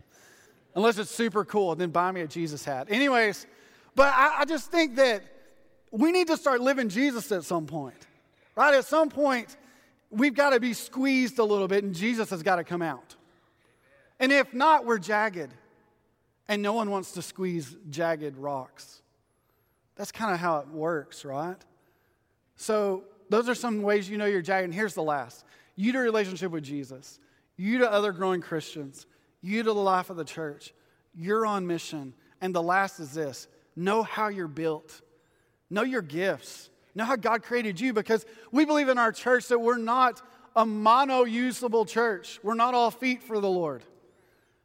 Unless 0.74 0.98
it's 0.98 1.10
super 1.10 1.44
cool, 1.44 1.74
then 1.74 1.90
buy 1.90 2.12
me 2.12 2.22
a 2.22 2.26
Jesus 2.26 2.64
hat. 2.64 2.88
Anyways, 2.90 3.46
but 3.94 4.12
I, 4.14 4.40
I 4.40 4.44
just 4.44 4.70
think 4.70 4.96
that 4.96 5.22
we 5.90 6.12
need 6.12 6.26
to 6.28 6.36
start 6.36 6.60
living 6.60 6.88
Jesus 6.88 7.30
at 7.32 7.44
some 7.44 7.66
point. 7.66 8.06
Right? 8.54 8.74
At 8.74 8.84
some 8.86 9.10
point, 9.10 9.56
we've 10.10 10.34
got 10.34 10.50
to 10.50 10.60
be 10.60 10.72
squeezed 10.72 11.38
a 11.38 11.44
little 11.44 11.68
bit 11.68 11.84
and 11.84 11.94
Jesus 11.94 12.30
has 12.30 12.42
got 12.42 12.56
to 12.56 12.64
come 12.64 12.82
out. 12.82 13.16
And 14.18 14.32
if 14.32 14.54
not, 14.54 14.84
we're 14.84 14.98
jagged. 14.98 15.52
And 16.48 16.62
no 16.62 16.72
one 16.72 16.90
wants 16.90 17.12
to 17.12 17.22
squeeze 17.22 17.76
jagged 17.90 18.36
rocks. 18.36 19.02
That's 19.96 20.12
kind 20.12 20.32
of 20.32 20.40
how 20.40 20.58
it 20.58 20.68
works, 20.68 21.24
right? 21.24 21.56
So, 22.56 23.04
those 23.28 23.48
are 23.48 23.54
some 23.54 23.82
ways 23.82 24.08
you 24.08 24.18
know 24.18 24.26
you're 24.26 24.42
jagged. 24.42 24.66
And 24.66 24.74
here's 24.74 24.94
the 24.94 25.02
last 25.02 25.44
you 25.74 25.92
to 25.92 25.98
relationship 25.98 26.52
with 26.52 26.64
Jesus, 26.64 27.18
you 27.56 27.78
to 27.78 27.90
other 27.90 28.12
growing 28.12 28.40
Christians, 28.40 29.06
you 29.42 29.62
to 29.62 29.72
the 29.72 29.74
life 29.74 30.10
of 30.10 30.16
the 30.16 30.24
church. 30.24 30.72
You're 31.14 31.46
on 31.46 31.66
mission. 31.66 32.14
And 32.40 32.54
the 32.54 32.62
last 32.62 33.00
is 33.00 33.12
this 33.14 33.48
know 33.74 34.02
how 34.02 34.28
you're 34.28 34.48
built, 34.48 35.00
know 35.70 35.82
your 35.82 36.02
gifts, 36.02 36.70
know 36.94 37.04
how 37.04 37.16
God 37.16 37.42
created 37.42 37.80
you 37.80 37.92
because 37.92 38.24
we 38.52 38.64
believe 38.64 38.88
in 38.88 38.98
our 38.98 39.12
church 39.12 39.48
that 39.48 39.58
we're 39.58 39.78
not 39.78 40.22
a 40.54 40.64
mono 40.64 41.24
usable 41.24 41.84
church. 41.84 42.40
We're 42.42 42.54
not 42.54 42.74
all 42.74 42.90
feet 42.90 43.22
for 43.22 43.40
the 43.40 43.48
Lord. 43.48 43.84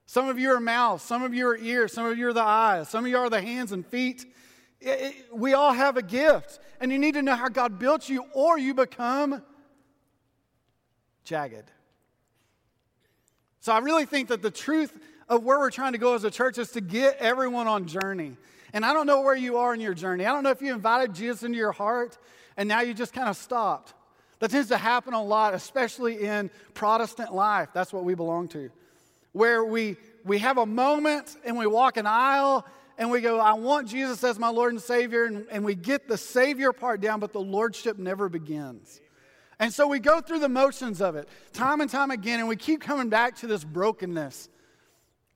Some 0.06 0.28
of 0.28 0.40
you 0.40 0.52
are 0.52 0.60
mouths, 0.60 1.04
some 1.04 1.24
of 1.24 1.34
you 1.34 1.48
are 1.48 1.58
ears, 1.58 1.94
some 1.94 2.06
of 2.06 2.18
you 2.18 2.28
are 2.28 2.34
the 2.34 2.42
eyes, 2.42 2.90
some 2.90 3.06
of 3.06 3.10
you 3.10 3.18
are 3.18 3.30
the 3.30 3.42
hands 3.42 3.72
and 3.72 3.86
feet. 3.86 4.26
It, 4.82 5.02
it, 5.02 5.16
we 5.32 5.54
all 5.54 5.74
have 5.74 5.98
a 5.98 6.02
gift, 6.02 6.60
and 6.80 6.92
you 6.92 6.98
need 7.00 7.14
to 7.14 7.22
know 7.22 7.36
how 7.36 7.50
God 7.50 7.80
built 7.80 8.10
you, 8.10 8.26
or 8.34 8.58
you 8.58 8.74
become 8.74 9.42
jagged. 11.24 11.72
So 13.60 13.72
I 13.72 13.78
really 13.80 14.06
think 14.06 14.30
that 14.30 14.42
the 14.42 14.52
truth 14.52 14.98
of 15.30 15.44
where 15.44 15.60
we're 15.60 15.72
trying 15.72 15.92
to 15.92 16.00
go 16.00 16.16
as 16.16 16.24
a 16.24 16.32
church 16.32 16.58
is 16.58 16.72
to 16.72 16.82
get 16.82 17.18
everyone 17.18 17.68
on 17.68 17.86
journey. 17.88 18.36
And 18.74 18.86
I 18.86 18.94
don't 18.94 19.06
know 19.06 19.22
where 19.22 19.36
you 19.36 19.58
are 19.58 19.74
in 19.74 19.82
your 19.82 19.94
journey. 19.94 20.26
I 20.26 20.32
don't 20.32 20.44
know 20.44 20.50
if 20.50 20.62
you 20.62 20.74
invited 20.74 21.14
Jesus 21.14 21.44
into 21.44 21.58
your 21.58 21.72
heart 21.72 22.18
and 22.58 22.68
now 22.68 22.82
you 22.82 22.94
just 22.94 23.14
kind 23.14 23.30
of 23.30 23.38
stopped. 23.38 23.94
That 24.40 24.50
tends 24.50 24.70
to 24.70 24.78
happen 24.78 25.14
a 25.14 25.24
lot, 25.24 25.54
especially 25.54 26.22
in 26.24 26.50
Protestant 26.74 27.34
life. 27.34 27.70
That's 27.74 27.94
what 27.94 28.04
we 28.04 28.16
belong 28.16 28.48
to 28.50 28.72
where 29.34 29.64
we, 29.64 29.98
we 30.26 30.40
have 30.40 30.58
a 30.58 30.66
moment 30.66 31.38
and 31.46 31.58
we 31.58 31.66
walk 31.66 31.98
an 31.98 32.06
aisle 32.06 32.66
and 33.02 33.10
we 33.10 33.20
go, 33.20 33.40
I 33.40 33.54
want 33.54 33.88
Jesus 33.88 34.24
as 34.24 34.38
my 34.38 34.50
Lord 34.50 34.74
and 34.74 34.80
Savior, 34.80 35.24
and, 35.24 35.48
and 35.50 35.66
we 35.66 35.74
get 35.74 36.08
the 36.08 36.20
Savior 36.20 36.72
part 36.72 37.02
down, 37.02 37.20
but 37.20 37.34
the 37.34 37.42
Lordship 37.42 37.98
never 37.98 38.30
begins. 38.30 39.02
And 39.58 39.74
so 39.74 39.88
we 39.88 39.98
go 39.98 40.22
through 40.22 40.38
the 40.38 40.48
motions 40.48 41.02
of 41.02 41.16
it 41.16 41.28
time 41.52 41.82
and 41.82 41.90
time 41.90 42.12
again, 42.12 42.38
and 42.38 42.48
we 42.48 42.56
keep 42.56 42.80
coming 42.80 43.10
back 43.10 43.38
to 43.38 43.48
this 43.48 43.64
brokenness. 43.64 44.50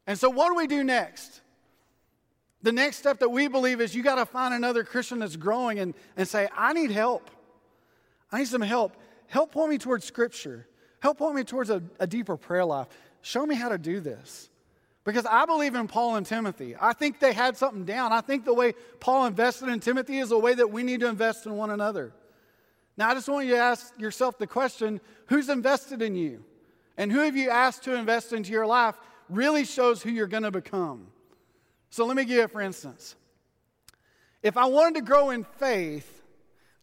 And 0.05 0.15
so, 0.15 0.29
what 0.29 0.49
do 0.49 0.55
we 0.55 0.67
do 0.67 0.83
next? 0.83 1.41
The 2.61 2.71
next 2.71 2.97
step 2.97 3.17
that 3.17 3.29
we 3.29 3.47
believe 3.47 3.81
is 3.81 3.95
you 3.95 4.03
got 4.03 4.17
to 4.17 4.27
find 4.27 4.53
another 4.53 4.83
Christian 4.83 5.17
that's 5.17 5.35
growing 5.35 5.79
and, 5.79 5.95
and 6.15 6.27
say, 6.27 6.47
I 6.55 6.71
need 6.73 6.91
help. 6.91 7.31
I 8.31 8.37
need 8.37 8.47
some 8.47 8.61
help. 8.61 8.95
Help 9.25 9.51
point 9.51 9.71
me 9.71 9.79
towards 9.79 10.05
Scripture. 10.05 10.67
Help 10.99 11.17
point 11.17 11.35
me 11.35 11.43
towards 11.43 11.71
a, 11.71 11.81
a 11.99 12.05
deeper 12.05 12.37
prayer 12.37 12.63
life. 12.63 12.89
Show 13.23 13.43
me 13.43 13.55
how 13.55 13.69
to 13.69 13.79
do 13.79 14.01
this. 14.01 14.51
Because 15.05 15.25
I 15.25 15.45
believe 15.45 15.75
in 15.75 15.87
Paul 15.87 16.15
and 16.15 16.25
Timothy. 16.25 16.75
I 16.79 16.93
think 16.93 17.19
they 17.19 17.31
had 17.31 17.55
something 17.55 17.85
down. 17.85 18.11
I 18.11 18.21
think 18.21 18.43
the 18.43 18.53
way 18.53 18.73
Paul 18.99 19.27
invested 19.27 19.69
in 19.69 19.79
Timothy 19.79 20.17
is 20.17 20.29
the 20.29 20.39
way 20.39 20.53
that 20.53 20.71
we 20.71 20.83
need 20.83 20.99
to 21.01 21.07
invest 21.07 21.45
in 21.45 21.55
one 21.55 21.69
another. 21.69 22.11
Now, 22.97 23.09
I 23.09 23.13
just 23.13 23.29
want 23.29 23.45
you 23.45 23.53
to 23.53 23.59
ask 23.59 23.97
yourself 23.99 24.37
the 24.37 24.47
question 24.47 24.99
who's 25.27 25.49
invested 25.49 26.01
in 26.01 26.15
you? 26.15 26.43
And 26.97 27.11
who 27.11 27.19
have 27.19 27.35
you 27.35 27.49
asked 27.49 27.83
to 27.83 27.93
invest 27.93 28.33
into 28.33 28.51
your 28.51 28.65
life 28.65 28.95
really 29.29 29.65
shows 29.65 30.01
who 30.01 30.09
you're 30.09 30.27
going 30.27 30.43
to 30.43 30.51
become. 30.51 31.07
So 31.89 32.05
let 32.05 32.15
me 32.15 32.25
give 32.25 32.37
you, 32.37 32.47
for 32.47 32.61
instance, 32.61 33.15
if 34.43 34.57
I 34.57 34.65
wanted 34.65 34.95
to 34.95 35.01
grow 35.01 35.31
in 35.31 35.43
faith 35.43 36.23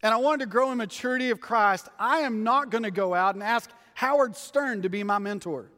and 0.03 0.13
I 0.13 0.17
wanted 0.17 0.41
to 0.41 0.51
grow 0.51 0.73
in 0.73 0.79
maturity 0.79 1.31
of 1.31 1.41
Christ, 1.41 1.89
I 1.99 2.19
am 2.19 2.43
not 2.43 2.71
going 2.71 2.85
to 2.85 2.91
go 2.91 3.15
out 3.15 3.35
and 3.35 3.43
ask 3.43 3.71
Howard 3.95 4.37
Stern 4.37 4.83
to 4.83 4.89
be 4.89 5.05
my 5.05 5.19
mentor. 5.19 5.71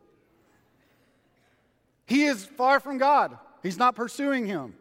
He 2.07 2.25
is 2.25 2.45
far 2.45 2.81
from 2.81 2.99
God. 2.99 3.37
He's 3.63 3.79
not 3.79 3.97
pursuing 3.97 4.47
him. 4.47 4.75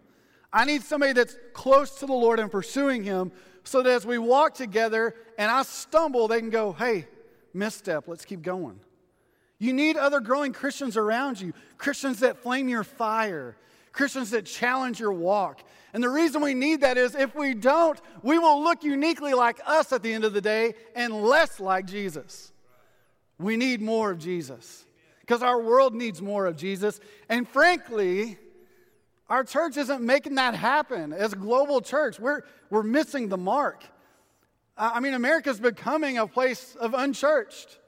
I 0.52 0.66
need 0.66 0.84
somebody 0.84 1.14
that's 1.14 1.36
close 1.54 1.96
to 2.00 2.06
the 2.06 2.14
Lord 2.14 2.40
and 2.40 2.52
pursuing 2.52 3.04
him 3.04 3.32
so 3.64 3.82
that 3.82 3.90
as 3.90 4.06
we 4.06 4.18
walk 4.18 4.54
together 4.54 5.16
and 5.38 5.50
I 5.50 5.64
stumble, 5.64 6.28
they 6.28 6.40
can 6.40 6.50
go, 6.50 6.74
hey, 6.74 7.08
misstep, 7.54 8.08
let's 8.08 8.26
keep 8.26 8.42
going. 8.42 8.80
You 9.58 9.74
need 9.74 9.96
other 9.96 10.20
growing 10.20 10.52
Christians 10.52 10.98
around 10.98 11.40
you, 11.40 11.54
Christians 11.78 12.20
that 12.20 12.38
flame 12.38 12.68
your 12.68 12.84
fire, 12.84 13.56
Christians 13.94 14.32
that 14.32 14.46
challenge 14.46 15.00
your 15.00 15.14
walk. 15.14 15.64
And 15.94 16.04
the 16.04 16.10
reason 16.10 16.42
we 16.42 16.54
need 16.54 16.82
that 16.82 16.98
is 16.98 17.16
if 17.16 17.34
we 17.34 17.54
don't, 17.54 18.00
we 18.22 18.38
will 18.38 18.62
look 18.62 18.84
uniquely 18.84 19.34
like 19.34 19.62
us 19.66 19.94
at 19.94 20.04
the 20.04 20.12
end 20.12 20.26
of 20.26 20.34
the 20.34 20.42
day 20.42 20.74
and 20.96 21.14
less 21.14 21.60
like 21.60 21.86
Jesus. 21.86 22.52
We 23.40 23.56
need 23.56 23.82
more 23.82 24.12
of 24.12 24.20
Jesus 24.20 24.86
because 25.26 25.42
our 25.42 25.62
world 25.62 25.96
needs 25.96 26.22
more 26.22 26.46
of 26.46 26.58
Jesus. 26.58 27.00
And 27.30 27.48
frankly, 27.48 28.38
our 29.30 29.46
church 29.46 29.78
isn't 29.78 30.02
making 30.02 30.36
that 30.36 30.54
happen. 30.54 31.14
As 31.14 31.32
a 31.32 31.38
global 31.38 31.80
church, 31.80 32.20
we're, 32.20 32.42
we're 32.70 32.84
missing 32.84 33.30
the 33.30 33.38
mark. 33.38 33.86
I 34.78 35.00
mean, 35.00 35.14
America's 35.14 35.62
becoming 35.62 36.18
a 36.18 36.28
place 36.28 36.76
of 36.76 36.94
unchurched. 36.94 37.80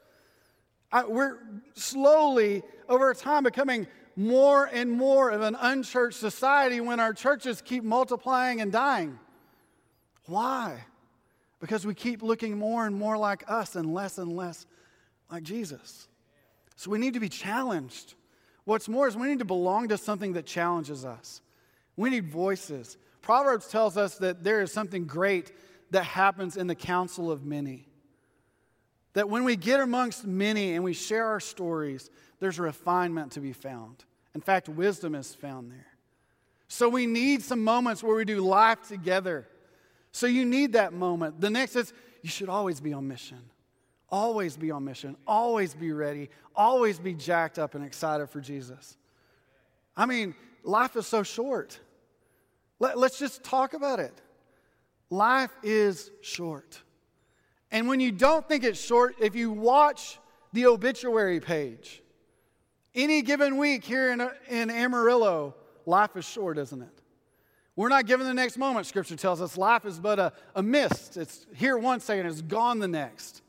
we're 1.08 1.40
slowly, 1.74 2.64
over 2.88 3.14
time, 3.14 3.44
becoming 3.44 3.88
more 4.16 4.66
and 4.72 4.90
more 4.90 5.30
of 5.30 5.42
an 5.42 5.58
unchurched 5.60 6.18
society 6.18 6.80
when 6.80 7.02
our 7.02 7.14
churches 7.14 7.62
keep 7.62 7.84
multiplying 7.84 8.62
and 8.62 8.72
dying. 8.72 9.20
Why? 10.28 10.86
Because 11.60 11.86
we 11.86 11.96
keep 11.96 12.24
looking 12.24 12.58
more 12.58 12.86
and 12.86 12.96
more 12.96 13.18
like 13.18 13.44
us 13.50 13.76
and 13.76 13.94
less 13.94 14.18
and 14.18 14.34
less 14.34 14.66
like 15.30 15.44
Jesus. 15.44 16.08
So 16.76 16.92
we 16.92 16.98
need 16.98 17.14
to 17.14 17.20
be 17.20 17.30
challenged. 17.30 18.16
What's 18.66 18.90
more 18.90 19.08
is 19.08 19.16
we 19.16 19.28
need 19.28 19.40
to 19.40 19.46
belong 19.46 19.90
to 19.90 19.98
something 19.98 20.34
that 20.34 20.46
challenges 20.46 21.06
us. 21.06 21.42
We 21.96 22.10
need 22.10 22.28
voices. 22.28 22.98
Proverbs 23.22 23.68
tells 23.68 23.98
us 23.98 24.18
that 24.18 24.44
there 24.44 24.62
is 24.62 24.72
something 24.72 25.06
great 25.06 25.52
that 25.92 26.04
happens 26.04 26.58
in 26.58 26.68
the 26.68 26.76
counsel 26.76 27.32
of 27.32 27.46
many. 27.46 27.88
That 29.14 29.30
when 29.30 29.46
we 29.46 29.56
get 29.56 29.80
amongst 29.80 30.26
many 30.26 30.74
and 30.74 30.84
we 30.84 30.94
share 30.94 31.26
our 31.26 31.40
stories, 31.40 32.10
there's 32.40 32.60
refinement 32.60 33.32
to 33.34 33.40
be 33.40 33.54
found. 33.54 34.04
In 34.34 34.42
fact, 34.42 34.68
wisdom 34.68 35.16
is 35.16 35.34
found 35.34 35.72
there. 35.72 35.88
So 36.68 36.90
we 36.90 37.06
need 37.06 37.42
some 37.42 37.64
moments 37.64 38.04
where 38.04 38.16
we 38.16 38.26
do 38.26 38.42
life 38.42 38.88
together. 38.88 39.48
So 40.12 40.28
you 40.28 40.44
need 40.44 40.74
that 40.74 40.92
moment. 40.92 41.40
The 41.40 41.50
next 41.50 41.76
is 41.76 41.94
you 42.22 42.30
should 42.30 42.50
always 42.50 42.82
be 42.82 42.92
on 42.92 43.08
mission. 43.08 43.40
Always 44.10 44.56
be 44.56 44.72
on 44.72 44.86
mission. 44.86 45.16
Always 45.28 45.74
be 45.74 45.92
ready. 45.92 46.30
Always 46.56 47.00
be 47.00 47.14
jacked 47.14 47.60
up 47.60 47.76
and 47.76 47.84
excited 47.84 48.30
for 48.30 48.40
Jesus. 48.40 48.98
I 49.98 50.06
mean, 50.06 50.36
life 50.64 50.96
is 50.96 51.08
so 51.08 51.24
short. 51.24 51.80
Let, 52.80 52.98
us 52.98 53.18
just 53.18 53.44
talk 53.44 53.74
about 53.74 54.00
it. 54.00 54.14
Life 55.10 55.52
is 55.64 56.12
short. 56.22 56.82
And 57.72 57.88
when 57.88 58.00
you 58.00 58.12
don't 58.12 58.48
think 58.48 58.64
it's 58.64 58.80
short, 58.80 59.16
if 59.20 59.36
you 59.36 59.52
watch 59.52 60.20
the 60.54 60.68
obituary 60.68 61.40
page, 61.40 62.02
any 62.94 63.22
given 63.22 63.58
week 63.58 63.84
here 63.84 64.12
in, 64.12 64.30
in 64.50 64.70
Amarillo, 64.70 65.56
life 65.86 66.16
is 66.16 66.26
short, 66.26 66.58
isn't 66.58 66.82
it? 66.82 67.02
We're 67.76 67.90
not 67.90 68.06
given 68.06 68.26
the 68.26 68.34
next 68.34 68.58
moment, 68.58 68.86
Scripture 68.88 69.18
tells 69.18 69.42
us. 69.42 69.58
Life 69.58 69.86
is 69.86 70.00
but 70.00 70.18
a, 70.18 70.34
a 70.56 70.64
mist. 70.64 71.18
It's 71.18 71.46
here 71.56 71.78
one 71.78 72.00
second, 72.00 72.26
it's 72.28 72.42
gone 72.42 72.80
the 72.80 72.88
next. 72.88 73.42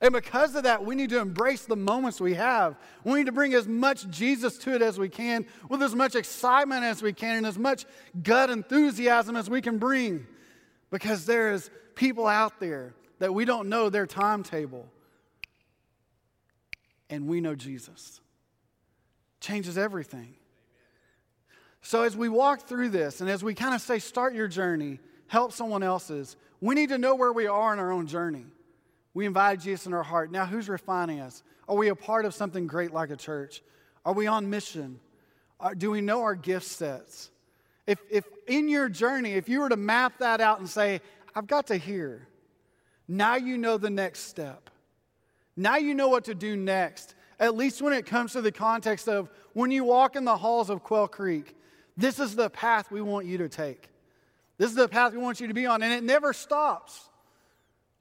And 0.00 0.12
because 0.12 0.54
of 0.54 0.62
that, 0.62 0.84
we 0.84 0.94
need 0.94 1.10
to 1.10 1.18
embrace 1.18 1.64
the 1.64 1.74
moments 1.74 2.20
we 2.20 2.34
have. 2.34 2.76
We 3.02 3.18
need 3.18 3.26
to 3.26 3.32
bring 3.32 3.54
as 3.54 3.66
much 3.66 4.08
Jesus 4.08 4.56
to 4.58 4.74
it 4.74 4.80
as 4.80 4.96
we 4.98 5.08
can, 5.08 5.44
with 5.68 5.82
as 5.82 5.94
much 5.94 6.14
excitement 6.14 6.84
as 6.84 7.02
we 7.02 7.12
can, 7.12 7.38
and 7.38 7.46
as 7.46 7.58
much 7.58 7.84
gut 8.22 8.48
enthusiasm 8.48 9.34
as 9.34 9.50
we 9.50 9.60
can 9.60 9.78
bring. 9.78 10.26
Because 10.90 11.26
there 11.26 11.52
is 11.52 11.68
people 11.96 12.28
out 12.28 12.60
there 12.60 12.94
that 13.18 13.34
we 13.34 13.44
don't 13.44 13.68
know 13.68 13.90
their 13.90 14.06
timetable. 14.06 14.86
And 17.10 17.26
we 17.26 17.40
know 17.40 17.54
Jesus. 17.54 18.20
changes 19.40 19.78
everything. 19.78 20.34
So, 21.80 22.02
as 22.02 22.16
we 22.16 22.28
walk 22.28 22.68
through 22.68 22.90
this 22.90 23.20
and 23.20 23.30
as 23.30 23.42
we 23.42 23.54
kind 23.54 23.74
of 23.74 23.80
say, 23.80 23.98
start 23.98 24.34
your 24.34 24.48
journey, 24.48 25.00
help 25.26 25.52
someone 25.52 25.82
else's, 25.82 26.36
we 26.60 26.74
need 26.74 26.88
to 26.90 26.98
know 26.98 27.14
where 27.14 27.32
we 27.32 27.46
are 27.46 27.72
in 27.72 27.78
our 27.78 27.92
own 27.92 28.06
journey. 28.06 28.44
We 29.18 29.26
invite 29.26 29.58
Jesus 29.58 29.84
in 29.84 29.94
our 29.94 30.04
heart. 30.04 30.30
Now, 30.30 30.46
who's 30.46 30.68
refining 30.68 31.18
us? 31.18 31.42
Are 31.68 31.74
we 31.74 31.88
a 31.88 31.96
part 31.96 32.24
of 32.24 32.34
something 32.34 32.68
great 32.68 32.92
like 32.92 33.10
a 33.10 33.16
church? 33.16 33.62
Are 34.04 34.12
we 34.12 34.28
on 34.28 34.48
mission? 34.48 35.00
Do 35.76 35.90
we 35.90 36.00
know 36.00 36.22
our 36.22 36.36
gift 36.36 36.66
sets? 36.66 37.32
If, 37.84 37.98
if 38.12 38.24
in 38.46 38.68
your 38.68 38.88
journey, 38.88 39.32
if 39.32 39.48
you 39.48 39.58
were 39.58 39.70
to 39.70 39.76
map 39.76 40.18
that 40.20 40.40
out 40.40 40.60
and 40.60 40.70
say, 40.70 41.00
I've 41.34 41.48
got 41.48 41.66
to 41.66 41.76
hear, 41.76 42.28
now 43.08 43.34
you 43.34 43.58
know 43.58 43.76
the 43.76 43.90
next 43.90 44.20
step. 44.20 44.70
Now 45.56 45.78
you 45.78 45.96
know 45.96 46.06
what 46.06 46.26
to 46.26 46.34
do 46.36 46.56
next. 46.56 47.16
At 47.40 47.56
least 47.56 47.82
when 47.82 47.94
it 47.94 48.06
comes 48.06 48.34
to 48.34 48.40
the 48.40 48.52
context 48.52 49.08
of 49.08 49.28
when 49.52 49.72
you 49.72 49.82
walk 49.82 50.14
in 50.14 50.24
the 50.24 50.36
halls 50.36 50.70
of 50.70 50.84
Quail 50.84 51.08
Creek, 51.08 51.56
this 51.96 52.20
is 52.20 52.36
the 52.36 52.50
path 52.50 52.92
we 52.92 53.00
want 53.00 53.26
you 53.26 53.38
to 53.38 53.48
take. 53.48 53.88
This 54.58 54.70
is 54.70 54.76
the 54.76 54.86
path 54.86 55.12
we 55.12 55.18
want 55.18 55.40
you 55.40 55.48
to 55.48 55.54
be 55.54 55.66
on. 55.66 55.82
And 55.82 55.92
it 55.92 56.04
never 56.04 56.32
stops 56.32 57.08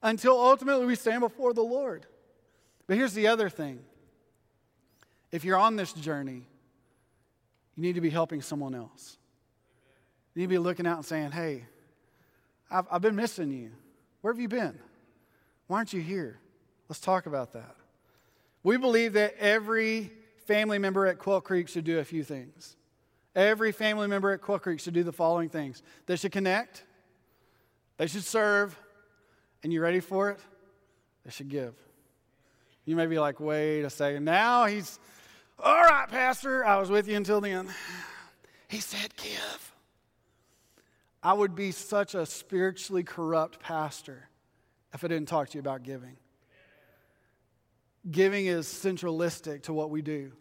until 0.01 0.39
ultimately 0.39 0.86
we 0.86 0.95
stand 0.95 1.21
before 1.21 1.53
the 1.53 1.62
Lord. 1.62 2.05
But 2.88 2.97
here's 2.97 3.13
the 3.13 3.27
other 3.27 3.49
thing 3.49 3.79
if 5.31 5.43
you're 5.43 5.57
on 5.57 5.75
this 5.75 5.93
journey, 5.93 6.47
you 7.75 7.83
need 7.83 7.95
to 7.95 8.01
be 8.01 8.10
helping 8.10 8.41
someone 8.41 8.73
else. 8.73 9.17
You 10.33 10.41
need 10.41 10.45
to 10.45 10.49
be 10.49 10.57
looking 10.57 10.88
out 10.88 10.97
and 10.97 11.05
saying, 11.05 11.31
hey, 11.31 11.65
I've, 12.69 12.86
I've 12.91 13.01
been 13.01 13.15
missing 13.15 13.51
you. 13.51 13.71
Where 14.21 14.33
have 14.33 14.39
you 14.39 14.47
been? 14.47 14.77
Why 15.67 15.77
aren't 15.77 15.93
you 15.93 16.01
here? 16.01 16.39
Let's 16.88 16.99
talk 16.99 17.25
about 17.25 17.53
that. 17.53 17.75
We 18.63 18.77
believe 18.77 19.13
that 19.13 19.36
every 19.39 20.12
family 20.45 20.79
member 20.79 21.05
at 21.05 21.19
Quail 21.19 21.41
Creek 21.41 21.67
should 21.67 21.83
do 21.83 21.99
a 21.99 22.03
few 22.03 22.23
things. 22.23 22.75
Every 23.36 23.71
family 23.71 24.07
member 24.07 24.31
at 24.31 24.41
Quail 24.41 24.60
Creek 24.60 24.79
should 24.79 24.93
do 24.93 25.03
the 25.03 25.12
following 25.12 25.49
things 25.49 25.83
they 26.05 26.15
should 26.15 26.31
connect, 26.31 26.83
they 27.97 28.07
should 28.07 28.23
serve, 28.23 28.77
and 29.67 29.73
you 29.73 29.82
ready 29.82 29.99
for 29.99 30.30
it? 30.30 30.39
They 31.25 31.32
should 31.32 31.49
give. 31.49 31.75
You 32.86 32.95
may 32.95 33.06
be 33.06 33.19
like, 33.19 33.41
wait 33.41 33.82
a 33.82 33.89
second. 33.89 34.23
Now 34.23 34.65
he's, 34.65 34.97
all 35.60 35.82
right, 35.82 36.08
Pastor, 36.08 36.63
I 36.63 36.80
was 36.80 36.89
with 36.89 37.06
you 37.10 37.17
until 37.17 37.41
then. 37.41 37.67
He 38.69 38.80
said, 38.80 39.13
give. 39.17 39.73
I 41.21 41.34
would 41.34 41.53
be 41.53 41.71
such 41.71 42.15
a 42.15 42.25
spiritually 42.25 43.03
corrupt 43.03 43.60
pastor 43.60 44.30
if 44.93 45.03
I 45.03 45.10
didn't 45.10 45.27
talk 45.27 45.49
to 45.49 45.56
you 45.56 45.60
about 45.60 45.84
giving. 45.84 46.15
Giving 48.10 48.45
is 48.45 48.67
centralistic 48.67 49.63
to 49.63 49.73
what 49.73 49.89
we 49.89 50.01
do. 50.01 50.32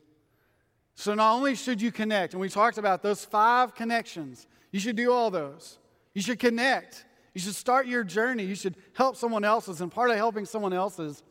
So, 0.94 1.14
not 1.14 1.34
only 1.34 1.56
should 1.56 1.82
you 1.82 1.90
connect, 1.90 2.34
and 2.34 2.40
we 2.40 2.48
talked 2.48 2.78
about 2.78 3.02
those 3.02 3.24
five 3.24 3.74
connections, 3.74 4.46
you 4.70 4.78
should 4.78 4.94
do 4.94 5.10
all 5.10 5.32
those. 5.32 5.78
You 6.14 6.22
should 6.22 6.38
connect. 6.38 7.04
You 7.36 7.40
should 7.40 7.54
start 7.54 7.86
your 7.86 8.02
journey. 8.02 8.44
You 8.44 8.54
should 8.54 8.76
help 8.94 9.14
someone 9.14 9.44
else's. 9.44 9.82
And 9.82 9.92
part 9.92 10.10
of 10.10 10.16
helping 10.16 10.46
someone 10.46 10.72
else's 10.72 11.22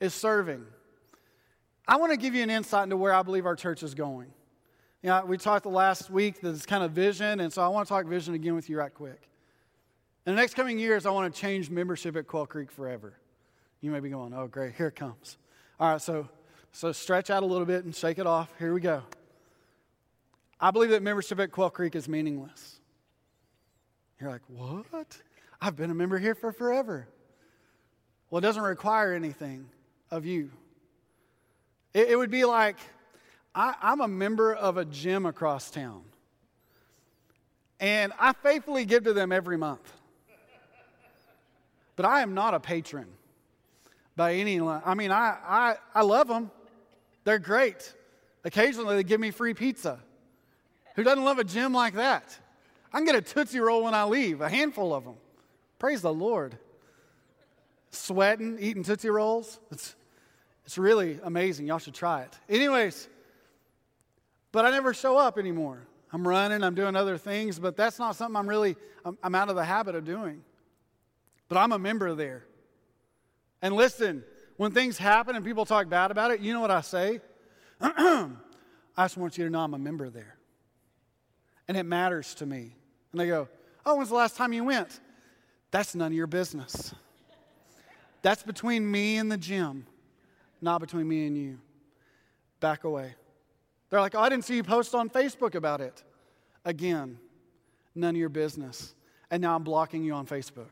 is 0.00 0.12
serving. 0.12 0.66
I 1.88 1.96
want 1.96 2.12
to 2.12 2.18
give 2.18 2.34
you 2.34 2.42
an 2.42 2.50
insight 2.50 2.84
into 2.84 2.98
where 2.98 3.14
I 3.14 3.22
believe 3.22 3.46
our 3.46 3.56
church 3.56 3.82
is 3.82 3.94
going. 3.94 4.28
You 5.02 5.08
know, 5.08 5.24
we 5.24 5.38
talked 5.38 5.62
the 5.62 5.70
last 5.70 6.10
week 6.10 6.42
this 6.42 6.66
kind 6.66 6.84
of 6.84 6.90
vision, 6.90 7.40
and 7.40 7.50
so 7.50 7.62
I 7.62 7.68
want 7.68 7.86
to 7.86 7.88
talk 7.88 8.04
vision 8.04 8.34
again 8.34 8.54
with 8.54 8.68
you 8.68 8.76
right 8.76 8.92
quick. 8.92 9.30
In 10.26 10.34
the 10.34 10.38
next 10.38 10.52
coming 10.52 10.78
years, 10.78 11.06
I 11.06 11.10
want 11.10 11.34
to 11.34 11.40
change 11.40 11.70
membership 11.70 12.16
at 12.16 12.26
Quail 12.26 12.44
Creek 12.44 12.70
forever. 12.70 13.14
You 13.80 13.90
may 13.90 14.00
be 14.00 14.10
going, 14.10 14.34
oh, 14.34 14.48
great, 14.48 14.74
here 14.74 14.88
it 14.88 14.96
comes. 14.96 15.38
All 15.80 15.90
right, 15.90 16.02
so, 16.02 16.28
so 16.72 16.92
stretch 16.92 17.30
out 17.30 17.42
a 17.42 17.46
little 17.46 17.64
bit 17.64 17.82
and 17.86 17.96
shake 17.96 18.18
it 18.18 18.26
off. 18.26 18.50
Here 18.58 18.74
we 18.74 18.82
go. 18.82 19.04
I 20.60 20.70
believe 20.70 20.90
that 20.90 21.02
membership 21.02 21.40
at 21.40 21.50
Quail 21.50 21.70
Creek 21.70 21.96
is 21.96 22.10
meaningless. 22.10 22.78
You're 24.20 24.30
like, 24.30 24.42
what? 24.48 25.22
I've 25.60 25.76
been 25.76 25.90
a 25.90 25.94
member 25.94 26.18
here 26.18 26.34
for 26.34 26.52
forever. 26.52 27.08
Well, 28.30 28.38
it 28.38 28.42
doesn't 28.42 28.62
require 28.62 29.12
anything 29.12 29.68
of 30.10 30.26
you. 30.26 30.50
It, 31.94 32.10
it 32.10 32.16
would 32.16 32.30
be 32.30 32.44
like 32.44 32.76
I, 33.54 33.74
I'm 33.80 34.00
a 34.00 34.08
member 34.08 34.54
of 34.54 34.76
a 34.76 34.84
gym 34.84 35.24
across 35.26 35.70
town, 35.70 36.02
and 37.80 38.12
I 38.18 38.32
faithfully 38.32 38.84
give 38.84 39.04
to 39.04 39.12
them 39.12 39.32
every 39.32 39.56
month. 39.56 39.92
But 41.96 42.04
I 42.04 42.20
am 42.20 42.34
not 42.34 42.52
a 42.52 42.60
patron 42.60 43.06
by 44.16 44.34
any 44.34 44.60
I 44.60 44.94
mean, 44.94 45.10
I, 45.10 45.36
I, 45.46 45.76
I 45.94 46.02
love 46.02 46.28
them. 46.28 46.50
They're 47.24 47.38
great. 47.38 47.94
Occasionally, 48.44 48.96
they 48.96 49.02
give 49.02 49.20
me 49.20 49.30
free 49.30 49.54
pizza. 49.54 49.98
Who 50.94 51.02
doesn't 51.02 51.24
love 51.24 51.38
a 51.38 51.44
gym 51.44 51.72
like 51.72 51.94
that? 51.94 52.38
I 52.92 52.98
can 52.98 53.06
get 53.06 53.14
a 53.14 53.20
Tootsie 53.20 53.58
Roll 53.58 53.84
when 53.84 53.94
I 53.94 54.04
leave, 54.04 54.40
a 54.40 54.48
handful 54.48 54.94
of 54.94 55.04
them. 55.04 55.16
Praise 55.78 56.02
the 56.02 56.12
Lord. 56.12 56.56
Sweating, 57.90 58.58
eating 58.60 58.82
Tootsie 58.82 59.10
Rolls. 59.10 59.58
It's, 59.70 59.94
it's 60.64 60.78
really 60.78 61.18
amazing. 61.22 61.66
Y'all 61.66 61.78
should 61.78 61.94
try 61.94 62.22
it. 62.22 62.38
Anyways, 62.48 63.08
but 64.52 64.64
I 64.64 64.70
never 64.70 64.94
show 64.94 65.16
up 65.16 65.38
anymore. 65.38 65.86
I'm 66.12 66.26
running, 66.26 66.62
I'm 66.62 66.74
doing 66.74 66.96
other 66.96 67.18
things, 67.18 67.58
but 67.58 67.76
that's 67.76 67.98
not 67.98 68.16
something 68.16 68.36
I'm 68.36 68.48
really, 68.48 68.76
I'm, 69.04 69.18
I'm 69.22 69.34
out 69.34 69.48
of 69.50 69.56
the 69.56 69.64
habit 69.64 69.94
of 69.94 70.04
doing. 70.04 70.42
But 71.48 71.58
I'm 71.58 71.72
a 71.72 71.78
member 71.78 72.14
there. 72.14 72.44
And 73.60 73.74
listen, 73.74 74.24
when 74.56 74.72
things 74.72 74.98
happen 74.98 75.36
and 75.36 75.44
people 75.44 75.64
talk 75.64 75.88
bad 75.88 76.10
about 76.10 76.30
it, 76.30 76.40
you 76.40 76.52
know 76.52 76.60
what 76.60 76.70
I 76.70 76.80
say? 76.80 77.20
I 77.80 78.28
just 78.98 79.16
want 79.16 79.36
you 79.36 79.44
to 79.44 79.50
know 79.50 79.60
I'm 79.60 79.74
a 79.74 79.78
member 79.78 80.08
there. 80.08 80.36
And 81.68 81.76
it 81.76 81.84
matters 81.84 82.34
to 82.36 82.46
me. 82.46 82.74
And 83.12 83.20
they 83.20 83.26
go, 83.26 83.48
Oh, 83.84 83.96
when's 83.96 84.08
the 84.08 84.16
last 84.16 84.36
time 84.36 84.52
you 84.52 84.64
went? 84.64 85.00
That's 85.76 85.94
none 85.94 86.06
of 86.06 86.14
your 86.14 86.26
business. 86.26 86.94
That's 88.22 88.42
between 88.42 88.90
me 88.90 89.18
and 89.18 89.30
the 89.30 89.36
gym, 89.36 89.84
not 90.62 90.80
between 90.80 91.06
me 91.06 91.26
and 91.26 91.36
you. 91.36 91.58
Back 92.60 92.84
away. 92.84 93.14
They're 93.90 94.00
like, 94.00 94.14
oh, 94.14 94.20
I 94.20 94.30
didn't 94.30 94.46
see 94.46 94.56
you 94.56 94.62
post 94.62 94.94
on 94.94 95.10
Facebook 95.10 95.54
about 95.54 95.82
it. 95.82 96.02
Again, 96.64 97.18
none 97.94 98.14
of 98.14 98.16
your 98.16 98.30
business. 98.30 98.94
And 99.30 99.42
now 99.42 99.54
I'm 99.54 99.64
blocking 99.64 100.02
you 100.02 100.14
on 100.14 100.26
Facebook. 100.26 100.70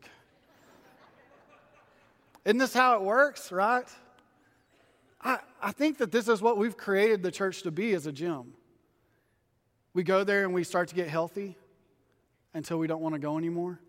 Isn't 2.46 2.56
this 2.56 2.72
how 2.72 2.94
it 2.94 3.02
works, 3.02 3.52
right? 3.52 3.86
I, 5.20 5.36
I 5.60 5.72
think 5.72 5.98
that 5.98 6.12
this 6.12 6.28
is 6.28 6.40
what 6.40 6.56
we've 6.56 6.78
created 6.78 7.22
the 7.22 7.30
church 7.30 7.62
to 7.64 7.70
be 7.70 7.92
as 7.92 8.06
a 8.06 8.12
gym. 8.12 8.54
We 9.92 10.02
go 10.02 10.24
there 10.24 10.44
and 10.44 10.54
we 10.54 10.64
start 10.64 10.88
to 10.88 10.94
get 10.94 11.08
healthy 11.08 11.58
until 12.54 12.78
we 12.78 12.86
don't 12.86 13.02
want 13.02 13.14
to 13.14 13.18
go 13.18 13.36
anymore. 13.36 13.80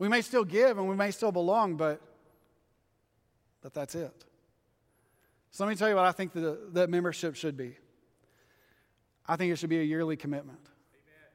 We 0.00 0.08
may 0.08 0.22
still 0.22 0.44
give 0.44 0.78
and 0.78 0.88
we 0.88 0.96
may 0.96 1.10
still 1.10 1.30
belong, 1.30 1.76
but, 1.76 2.00
but 3.60 3.74
that's 3.74 3.94
it. 3.94 4.24
So 5.50 5.62
let 5.62 5.70
me 5.70 5.76
tell 5.76 5.90
you 5.90 5.94
what 5.94 6.06
I 6.06 6.12
think 6.12 6.32
that, 6.32 6.72
that 6.72 6.88
membership 6.88 7.36
should 7.36 7.54
be. 7.54 7.76
I 9.28 9.36
think 9.36 9.52
it 9.52 9.56
should 9.56 9.68
be 9.68 9.78
a 9.78 9.82
yearly 9.84 10.16
commitment. 10.16 10.58
Amen. 10.58 11.28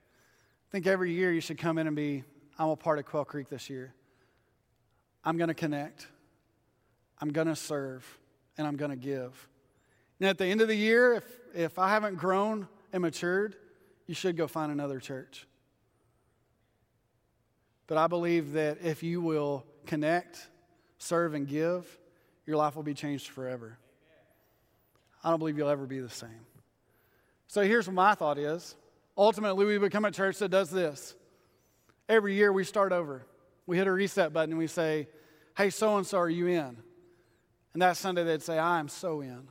I 0.68 0.72
think 0.72 0.88
every 0.88 1.14
year 1.14 1.32
you 1.32 1.42
should 1.42 1.60
come 1.60 1.78
in 1.78 1.86
and 1.86 1.96
be, 1.96 2.24
I'm 2.58 2.70
a 2.70 2.76
part 2.76 2.98
of 2.98 3.06
Quail 3.06 3.24
Creek 3.24 3.50
this 3.50 3.70
year. 3.70 3.94
I'm 5.24 5.38
going 5.38 5.50
to 5.50 5.54
connect, 5.54 6.08
I'm 7.22 7.30
going 7.30 7.48
to 7.48 7.56
serve, 7.56 8.04
and 8.58 8.66
I'm 8.66 8.78
going 8.78 8.92
to 8.92 8.98
give. 8.98 9.48
And 10.20 10.28
at 10.28 10.40
the 10.40 10.46
end 10.46 10.62
of 10.62 10.68
the 10.68 10.76
year, 10.76 11.14
if, 11.14 11.24
if 11.54 11.78
I 11.78 11.90
haven't 11.90 12.16
grown 12.16 12.68
and 12.92 13.04
matured, 13.04 13.58
you 14.08 14.16
should 14.16 14.36
go 14.36 14.48
find 14.48 14.72
another 14.72 15.00
church. 15.00 15.46
But 17.88 17.98
I 17.98 18.08
believe 18.08 18.54
that 18.54 18.80
if 18.84 19.04
you 19.04 19.22
will 19.22 19.66
connect, 19.86 20.48
serve, 20.98 21.34
and 21.34 21.48
give, 21.48 21.86
your 22.46 22.58
life 22.58 22.76
will 22.76 22.84
be 22.84 22.94
changed 22.94 23.28
forever. 23.28 23.78
I 25.24 25.30
don't 25.30 25.40
believe 25.40 25.58
you'll 25.58 25.70
ever 25.70 25.86
be 25.86 26.00
the 26.00 26.10
same. 26.10 26.46
So 27.48 27.62
here's 27.62 27.88
what 27.88 27.94
my 27.94 28.16
thought 28.16 28.38
is. 28.38 28.76
Ultimately, 29.18 29.66
we 29.66 29.78
become 29.78 30.06
a 30.06 30.12
church 30.12 30.40
that 30.40 30.50
does 30.50 30.70
this. 30.70 31.16
Every 32.10 32.36
year 32.36 32.52
we 32.52 32.64
start 32.64 32.92
over. 32.92 33.26
We 33.66 33.78
hit 33.78 33.88
a 33.88 33.92
reset 33.92 34.34
button 34.34 34.52
and 34.52 34.60
we 34.60 34.68
say, 34.68 35.08
Hey, 35.58 35.70
so 35.70 35.98
and 35.98 36.06
so, 36.06 36.18
are 36.18 36.30
you 36.30 36.48
in? 36.48 36.78
And 37.74 37.82
that 37.82 37.98
Sunday 37.98 38.24
they'd 38.24 38.42
say, 38.42 38.58
I 38.60 38.80
am 38.80 38.88
so 38.88 39.22
in. 39.22 39.48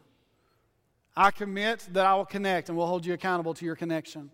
I 1.16 1.30
commit 1.30 1.88
that 1.92 2.06
I 2.06 2.14
will 2.14 2.24
connect 2.24 2.68
and 2.68 2.76
we'll 2.76 2.86
hold 2.86 3.06
you 3.06 3.14
accountable 3.14 3.54
to 3.54 3.64
your 3.64 3.76
connection. 3.76 4.30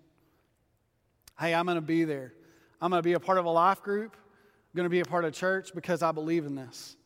Hey, 1.38 1.54
I'm 1.54 1.64
going 1.66 1.76
to 1.76 1.82
be 1.82 2.04
there. 2.04 2.34
I'm 2.80 2.90
going 2.90 3.02
to 3.02 3.06
be 3.06 3.12
a 3.12 3.20
part 3.20 3.38
of 3.38 3.44
a 3.44 3.50
life 3.50 3.82
group. 3.82 4.16
I'm 4.16 4.76
going 4.76 4.86
to 4.86 4.90
be 4.90 5.00
a 5.00 5.04
part 5.04 5.24
of 5.24 5.32
church 5.34 5.72
because 5.74 6.02
I 6.02 6.12
believe 6.12 6.46
in 6.46 6.54
this. 6.54 6.96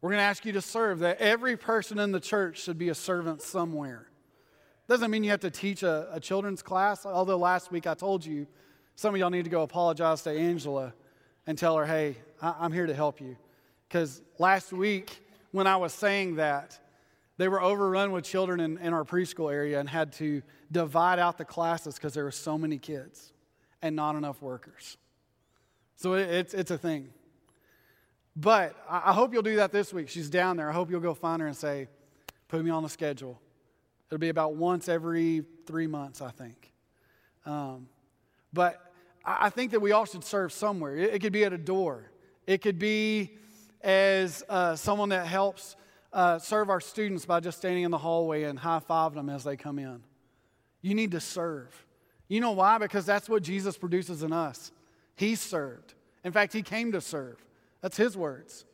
We're 0.00 0.10
going 0.10 0.20
to 0.20 0.24
ask 0.24 0.44
you 0.44 0.52
to 0.52 0.60
serve, 0.60 0.98
that 1.00 1.18
every 1.20 1.56
person 1.56 1.98
in 1.98 2.12
the 2.12 2.20
church 2.20 2.62
should 2.62 2.78
be 2.78 2.90
a 2.90 2.94
servant 2.94 3.42
somewhere. 3.42 4.08
Doesn't 4.88 5.10
mean 5.10 5.24
you 5.24 5.30
have 5.30 5.40
to 5.40 5.50
teach 5.50 5.82
a, 5.82 6.08
a 6.12 6.20
children's 6.20 6.62
class, 6.62 7.06
although 7.06 7.38
last 7.38 7.72
week 7.72 7.86
I 7.86 7.94
told 7.94 8.24
you 8.24 8.46
some 8.94 9.14
of 9.14 9.18
y'all 9.18 9.30
need 9.30 9.44
to 9.44 9.50
go 9.50 9.62
apologize 9.62 10.22
to 10.22 10.30
Angela 10.30 10.92
and 11.46 11.56
tell 11.56 11.76
her, 11.76 11.86
hey, 11.86 12.16
I, 12.40 12.54
I'm 12.60 12.72
here 12.72 12.86
to 12.86 12.94
help 12.94 13.20
you. 13.20 13.36
Because 13.88 14.22
last 14.38 14.72
week, 14.72 15.22
when 15.50 15.66
I 15.66 15.76
was 15.76 15.92
saying 15.92 16.36
that, 16.36 16.78
They 17.38 17.48
were 17.48 17.60
overrun 17.60 18.12
with 18.12 18.24
children 18.24 18.60
in, 18.60 18.78
in 18.78 18.92
our 18.94 19.04
preschool 19.04 19.52
area 19.52 19.78
and 19.78 19.88
had 19.88 20.12
to 20.14 20.42
divide 20.72 21.18
out 21.18 21.36
the 21.36 21.44
classes 21.44 21.94
because 21.96 22.14
there 22.14 22.24
were 22.24 22.30
so 22.30 22.56
many 22.56 22.78
kids 22.78 23.32
and 23.82 23.94
not 23.94 24.16
enough 24.16 24.40
workers. 24.40 24.96
So 25.96 26.14
it, 26.14 26.28
it's, 26.30 26.54
it's 26.54 26.70
a 26.70 26.78
thing. 26.78 27.08
But 28.36 28.76
I, 28.88 29.14
hope 29.14 29.32
you'll 29.32 29.42
do 29.42 29.56
that 29.56 29.72
this 29.72 29.94
week. 29.94 30.10
She's 30.10 30.28
down 30.28 30.58
there. 30.58 30.68
I 30.68 30.72
hope 30.74 30.90
you'll 30.90 31.00
go 31.00 31.14
find 31.14 31.40
her 31.40 31.48
and 31.48 31.56
say, 31.56 31.88
put 32.48 32.62
me 32.62 32.70
on 32.70 32.82
the 32.82 32.88
schedule. 32.88 33.40
It'll 34.08 34.18
be 34.18 34.28
about 34.28 34.54
once 34.54 34.90
every 34.90 35.42
three 35.66 35.86
months, 35.86 36.20
I 36.20 36.30
think. 36.30 36.72
Um, 37.46 37.88
but 38.52 38.92
I, 39.24 39.48
think 39.48 39.70
that 39.70 39.80
we 39.80 39.92
all 39.92 40.04
should 40.04 40.22
serve 40.22 40.52
somewhere. 40.52 40.96
It, 40.96 41.22
could 41.22 41.32
be 41.32 41.44
at 41.44 41.52
a 41.54 41.58
door, 41.58 42.10
it 42.46 42.58
could 42.58 42.78
be 42.78 43.38
as 43.80 44.44
uh, 44.48 44.76
someone 44.76 45.08
that 45.10 45.26
helps 45.26 45.76
uh, 46.12 46.38
serve 46.38 46.70
our 46.70 46.80
students 46.80 47.24
by 47.24 47.40
just 47.40 47.58
standing 47.58 47.84
in 47.84 47.90
the 47.90 47.98
hallway 47.98 48.44
and 48.44 48.58
high 48.58 48.80
fiving 48.80 49.14
them 49.14 49.30
as 49.30 49.44
they 49.44 49.56
come 49.56 49.78
in. 49.78 50.02
You 50.82 50.94
need 50.94 51.12
to 51.12 51.20
serve. 51.20 51.86
You 52.28 52.40
know 52.40 52.52
why? 52.52 52.78
Because 52.78 53.06
that's 53.06 53.28
what 53.28 53.42
Jesus 53.42 53.78
produces 53.78 54.22
in 54.22 54.32
us. 54.32 54.72
He 55.16 55.34
served. 55.34 55.94
In 56.24 56.32
fact, 56.32 56.52
He 56.52 56.62
came 56.62 56.92
to 56.92 57.00
serve. 57.00 57.44
That's 57.80 57.96
His 57.96 58.16
words. 58.16 58.64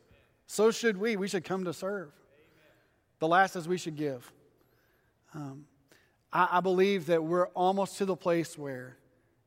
So 0.45 0.71
should 0.71 0.97
we. 0.97 1.15
We 1.15 1.27
should 1.27 1.43
come 1.43 1.65
to 1.65 1.73
serve. 1.73 2.11
The 3.19 3.27
last 3.27 3.55
is 3.55 3.67
we 3.67 3.77
should 3.77 3.95
give. 3.95 4.31
Um, 5.33 5.65
I, 6.31 6.57
I 6.57 6.59
believe 6.59 7.07
that 7.07 7.23
we're 7.23 7.47
almost 7.47 7.97
to 7.99 8.05
the 8.05 8.15
place 8.15 8.57
where 8.57 8.97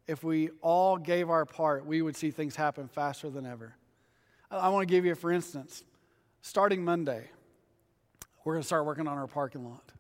if 0.07 0.25
we 0.25 0.51
all 0.63 0.97
gave 0.97 1.31
our 1.31 1.45
part, 1.45 1.85
we 1.85 2.01
would 2.01 2.17
see 2.17 2.31
things 2.31 2.57
happen 2.57 2.89
faster 2.89 3.29
than 3.29 3.45
ever. 3.45 3.77
I, 4.51 4.57
I 4.57 4.69
want 4.69 4.89
to 4.89 4.93
give 4.93 5.05
you, 5.05 5.15
for 5.15 5.31
instance, 5.31 5.85
starting 6.43 6.85
Monday, 6.85 7.29
we're 8.45 8.55
going 8.55 8.63
to 8.63 8.67
start 8.67 8.87
working 8.87 9.09
on 9.09 9.19
our 9.19 9.27
parking 9.27 9.65
lot. 9.65 9.93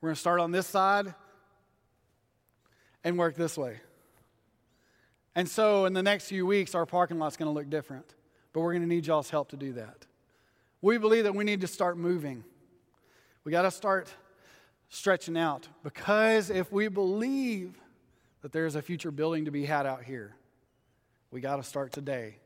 We're 0.00 0.08
going 0.08 0.14
to 0.14 0.20
start 0.20 0.40
on 0.40 0.52
this 0.52 0.66
side 0.66 1.12
and 3.04 3.18
work 3.18 3.34
this 3.34 3.58
way. 3.58 3.80
And 5.34 5.48
so, 5.48 5.84
in 5.84 5.92
the 5.92 6.02
next 6.02 6.26
few 6.26 6.44
weeks, 6.44 6.74
our 6.74 6.86
parking 6.86 7.18
lot's 7.18 7.36
going 7.36 7.48
to 7.48 7.52
look 7.52 7.70
different, 7.70 8.14
but 8.52 8.60
we're 8.60 8.72
going 8.72 8.82
to 8.82 8.88
need 8.88 9.06
y'all's 9.06 9.30
help 9.30 9.50
to 9.50 9.56
do 9.56 9.72
that. 9.74 10.06
We 10.82 10.98
believe 10.98 11.24
that 11.24 11.34
we 11.34 11.44
need 11.44 11.60
to 11.60 11.66
start 11.66 11.96
moving. 11.96 12.44
We 13.44 13.52
got 13.52 13.62
to 13.62 13.70
start 13.70 14.12
stretching 14.88 15.36
out 15.36 15.68
because 15.84 16.50
if 16.50 16.72
we 16.72 16.88
believe 16.88 17.80
that 18.42 18.50
there's 18.50 18.74
a 18.74 18.82
future 18.82 19.10
building 19.10 19.44
to 19.44 19.50
be 19.50 19.64
had 19.64 19.86
out 19.86 20.02
here, 20.02 20.34
we 21.30 21.40
got 21.40 21.56
to 21.56 21.62
start 21.62 21.92
today 21.92 22.36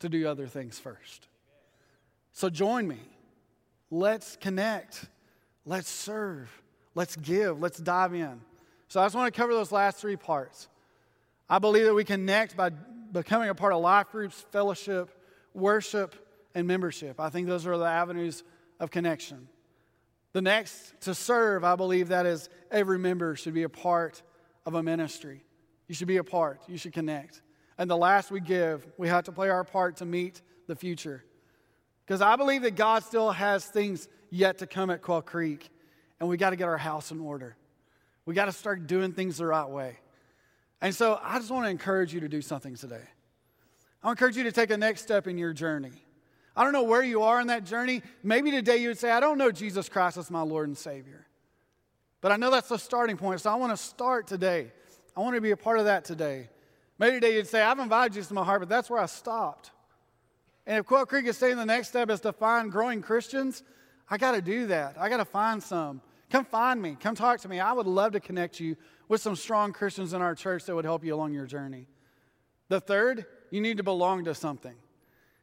to 0.00 0.08
do 0.08 0.28
other 0.28 0.46
things 0.46 0.78
first. 0.78 1.28
So, 2.32 2.50
join 2.50 2.86
me. 2.86 2.98
Let's 3.90 4.36
connect. 4.36 5.06
Let's 5.64 5.88
serve. 5.88 6.50
Let's 6.94 7.16
give. 7.16 7.60
Let's 7.60 7.78
dive 7.78 8.12
in. 8.12 8.40
So 8.88 9.00
I 9.00 9.06
just 9.06 9.14
want 9.14 9.32
to 9.32 9.36
cover 9.36 9.52
those 9.52 9.72
last 9.72 9.98
three 9.98 10.16
parts. 10.16 10.68
I 11.48 11.58
believe 11.58 11.84
that 11.84 11.94
we 11.94 12.04
connect 12.04 12.56
by 12.56 12.70
becoming 12.70 13.48
a 13.48 13.54
part 13.54 13.72
of 13.72 13.80
life 13.80 14.10
groups, 14.10 14.44
fellowship, 14.50 15.10
worship, 15.52 16.14
and 16.54 16.66
membership. 16.66 17.20
I 17.20 17.30
think 17.30 17.46
those 17.46 17.66
are 17.66 17.76
the 17.76 17.84
avenues 17.84 18.42
of 18.80 18.90
connection. 18.90 19.48
The 20.32 20.42
next, 20.42 21.00
to 21.02 21.14
serve, 21.14 21.62
I 21.62 21.76
believe 21.76 22.08
that 22.08 22.26
is 22.26 22.48
every 22.70 22.98
member 22.98 23.36
should 23.36 23.54
be 23.54 23.62
a 23.62 23.68
part 23.68 24.22
of 24.66 24.74
a 24.74 24.82
ministry. 24.82 25.44
You 25.86 25.94
should 25.94 26.08
be 26.08 26.16
a 26.16 26.24
part, 26.24 26.60
you 26.66 26.76
should 26.76 26.92
connect. 26.92 27.42
And 27.78 27.90
the 27.90 27.96
last, 27.96 28.30
we 28.30 28.40
give, 28.40 28.86
we 28.96 29.08
have 29.08 29.24
to 29.24 29.32
play 29.32 29.48
our 29.48 29.64
part 29.64 29.96
to 29.98 30.04
meet 30.04 30.42
the 30.66 30.74
future. 30.74 31.24
Because 32.06 32.20
I 32.20 32.36
believe 32.36 32.62
that 32.62 32.74
God 32.76 33.04
still 33.04 33.30
has 33.30 33.64
things 33.64 34.08
yet 34.30 34.58
to 34.58 34.66
come 34.66 34.90
at 34.90 35.02
Quail 35.02 35.22
Creek, 35.22 35.68
and 36.18 36.28
we 36.28 36.36
got 36.36 36.50
to 36.50 36.56
get 36.56 36.68
our 36.68 36.78
house 36.78 37.10
in 37.10 37.20
order. 37.20 37.56
We 38.26 38.34
got 38.34 38.46
to 38.46 38.52
start 38.52 38.86
doing 38.86 39.12
things 39.12 39.38
the 39.38 39.46
right 39.46 39.68
way. 39.68 39.98
And 40.84 40.94
so 40.94 41.18
I 41.24 41.38
just 41.38 41.50
want 41.50 41.64
to 41.64 41.70
encourage 41.70 42.12
you 42.12 42.20
to 42.20 42.28
do 42.28 42.42
something 42.42 42.76
today. 42.76 43.00
I 44.02 44.10
encourage 44.10 44.36
you 44.36 44.42
to 44.42 44.52
take 44.52 44.70
a 44.70 44.76
next 44.76 45.00
step 45.00 45.26
in 45.26 45.38
your 45.38 45.54
journey. 45.54 46.04
I 46.54 46.62
don't 46.62 46.74
know 46.74 46.82
where 46.82 47.02
you 47.02 47.22
are 47.22 47.40
in 47.40 47.46
that 47.46 47.64
journey. 47.64 48.02
Maybe 48.22 48.50
today 48.50 48.76
you 48.76 48.88
would 48.88 48.98
say, 48.98 49.10
I 49.10 49.18
don't 49.18 49.38
know 49.38 49.50
Jesus 49.50 49.88
Christ 49.88 50.18
as 50.18 50.30
my 50.30 50.42
Lord 50.42 50.68
and 50.68 50.76
Savior. 50.76 51.26
But 52.20 52.32
I 52.32 52.36
know 52.36 52.50
that's 52.50 52.68
the 52.68 52.76
starting 52.76 53.16
point. 53.16 53.40
So 53.40 53.50
I 53.50 53.54
want 53.54 53.72
to 53.72 53.82
start 53.82 54.26
today. 54.26 54.72
I 55.16 55.20
want 55.20 55.36
to 55.36 55.40
be 55.40 55.52
a 55.52 55.56
part 55.56 55.78
of 55.78 55.86
that 55.86 56.04
today. 56.04 56.50
Maybe 56.98 57.18
today 57.18 57.36
you'd 57.36 57.48
say, 57.48 57.62
I've 57.62 57.78
invited 57.78 58.12
Jesus 58.12 58.28
to 58.28 58.34
my 58.34 58.44
heart, 58.44 58.60
but 58.60 58.68
that's 58.68 58.90
where 58.90 59.00
I 59.00 59.06
stopped. 59.06 59.70
And 60.66 60.76
if 60.76 60.84
Quail 60.84 61.06
Creek 61.06 61.24
is 61.24 61.38
saying 61.38 61.56
the 61.56 61.64
next 61.64 61.88
step 61.88 62.10
is 62.10 62.20
to 62.20 62.32
find 62.34 62.70
growing 62.70 63.00
Christians, 63.00 63.62
I 64.10 64.18
got 64.18 64.32
to 64.32 64.42
do 64.42 64.66
that. 64.66 64.96
I 65.00 65.08
got 65.08 65.16
to 65.16 65.24
find 65.24 65.62
some. 65.62 66.02
Come 66.34 66.44
find 66.44 66.82
me. 66.82 66.96
Come 66.98 67.14
talk 67.14 67.38
to 67.42 67.48
me. 67.48 67.60
I 67.60 67.72
would 67.72 67.86
love 67.86 68.10
to 68.14 68.18
connect 68.18 68.58
you 68.58 68.74
with 69.06 69.20
some 69.20 69.36
strong 69.36 69.72
Christians 69.72 70.14
in 70.14 70.20
our 70.20 70.34
church 70.34 70.64
that 70.64 70.74
would 70.74 70.84
help 70.84 71.04
you 71.04 71.14
along 71.14 71.32
your 71.32 71.46
journey. 71.46 71.86
The 72.68 72.80
third, 72.80 73.26
you 73.52 73.60
need 73.60 73.76
to 73.76 73.84
belong 73.84 74.24
to 74.24 74.34
something. 74.34 74.74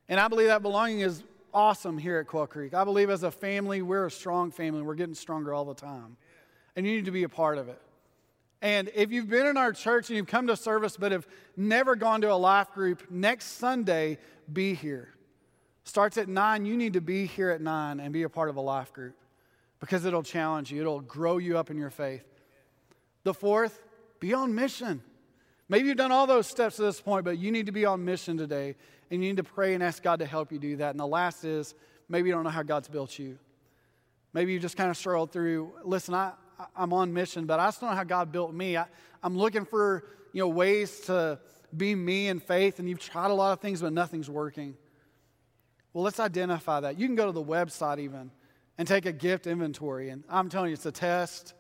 And 0.10 0.19
I 0.19 0.27
believe 0.27 0.47
that 0.47 0.62
belonging 0.62 0.99
is 0.99 1.23
awesome 1.54 1.97
here 1.97 2.19
at 2.19 2.27
Quail 2.27 2.45
Creek. 2.45 2.73
I 2.73 2.84
believe 2.84 3.10
as 3.10 3.23
a 3.23 3.32
family, 3.32 3.82
we're 3.82 4.08
a 4.08 4.12
strong 4.12 4.51
family. 4.51 4.82
We're 4.82 4.95
getting 4.95 5.15
stronger 5.15 5.54
all 5.54 5.63
the 5.63 5.75
time. 5.75 6.17
And 6.75 6.86
you 6.86 6.93
need 6.93 7.06
to 7.06 7.12
be 7.12 7.23
a 7.23 7.30
part 7.30 7.58
of 7.58 7.69
it. 7.69 7.82
And 8.62 8.91
if 8.93 9.13
you've 9.13 9.30
been 9.30 9.47
in 9.47 9.56
our 9.56 9.71
church 9.71 10.10
and 10.10 10.17
you've 10.17 10.27
come 10.27 10.47
to 10.47 10.58
service 10.58 10.97
but 10.97 11.13
have 11.13 11.25
never 11.56 11.95
gone 11.95 12.19
to 12.19 12.34
a 12.34 12.36
life 12.36 12.73
group, 12.73 13.10
next 13.10 13.60
Sunday, 13.60 14.17
be 14.51 14.73
here. 14.73 15.13
Starts 15.86 16.17
at 16.17 16.27
9, 16.27 16.65
you 16.65 16.75
need 16.75 16.91
to 16.91 17.01
be 17.01 17.27
here 17.27 17.49
at 17.49 17.62
9 17.62 18.01
and 18.01 18.12
be 18.12 18.23
a 18.23 18.30
part 18.30 18.49
of 18.49 18.58
a 18.58 18.62
life 18.62 18.91
group 18.91 19.15
because 19.82 20.06
it'll 20.06 20.24
challenge 20.24 20.72
you, 20.72 20.80
it'll 20.80 21.02
grow 21.02 21.38
you 21.38 21.58
up 21.58 21.70
in 21.70 21.78
your 21.78 21.89
faith. 21.89 22.24
The 23.24 23.34
fourth, 23.34 23.84
be 24.20 24.34
on 24.34 24.56
mission. 24.56 25.04
Maybe 25.67 25.88
you've 25.88 25.98
done 25.98 26.12
all 26.12 26.28
those 26.28 26.48
steps 26.48 26.78
to 26.78 26.84
this 26.84 27.02
point, 27.02 27.26
but 27.26 27.38
you 27.38 27.52
need 27.52 27.65
to 27.65 27.72
be 27.72 27.86
on 27.86 28.06
mission 28.06 28.38
today 28.38 28.76
and 29.10 29.22
you 29.22 29.30
need 29.30 29.38
to 29.38 29.44
pray 29.44 29.74
and 29.74 29.84
ask 29.84 30.02
God 30.02 30.20
to 30.20 30.26
help 30.26 30.52
you 30.52 30.60
do 30.60 30.78
that. 30.78 30.91
And 30.91 31.00
the 31.00 31.08
last 31.08 31.44
is 31.44 31.76
maybe 32.08 32.30
you 32.30 32.36
don't 32.36 32.44
know 32.44 32.50
how 32.50 32.63
God's 32.63 32.88
built 32.88 33.17
you. 33.17 33.38
Maybe 34.34 34.54
you 34.54 34.60
just 34.60 34.78
kind 34.78 34.89
of 34.89 34.96
struggled 34.96 35.32
through, 35.32 35.74
listen, 35.84 36.13
I, 36.13 36.34
I'm 36.76 36.94
on 36.94 37.13
mission, 37.13 37.46
but 37.46 37.60
I 37.60 37.67
just 37.67 37.82
don't 37.82 37.89
know 37.89 37.96
how 37.96 38.04
God 38.04 38.32
built 38.32 38.54
me. 38.54 38.78
I, 38.78 38.86
I'm 39.24 39.38
looking 39.38 39.65
for 39.65 40.06
you 40.32 40.41
know, 40.41 40.48
ways 40.48 41.02
to 41.02 41.39
be 41.76 41.96
me 41.96 42.28
in 42.28 42.39
faith, 42.39 42.80
and 42.80 42.88
you've 42.88 43.00
tried 43.00 43.32
a 43.32 43.34
lot 43.34 43.54
of 43.54 43.60
things, 43.60 43.82
but 43.82 43.94
nothing's 43.94 44.30
working. 44.30 44.76
Well, 45.94 46.04
let's 46.04 46.20
identify 46.20 46.82
that. 46.82 47.00
You 47.00 47.08
can 47.08 47.15
go 47.15 47.26
to 47.26 47.32
the 47.32 47.44
website 47.44 48.00
even 48.00 48.32
and 48.82 48.88
take 48.88 49.06
a 49.06 49.13
gift 49.13 49.46
inventory. 49.46 50.10
And 50.10 50.24
I'm 50.28 50.50
telling 50.50 50.70
you, 50.70 50.74
it's 50.74 50.88
a 50.88 50.91
test. 50.91 51.54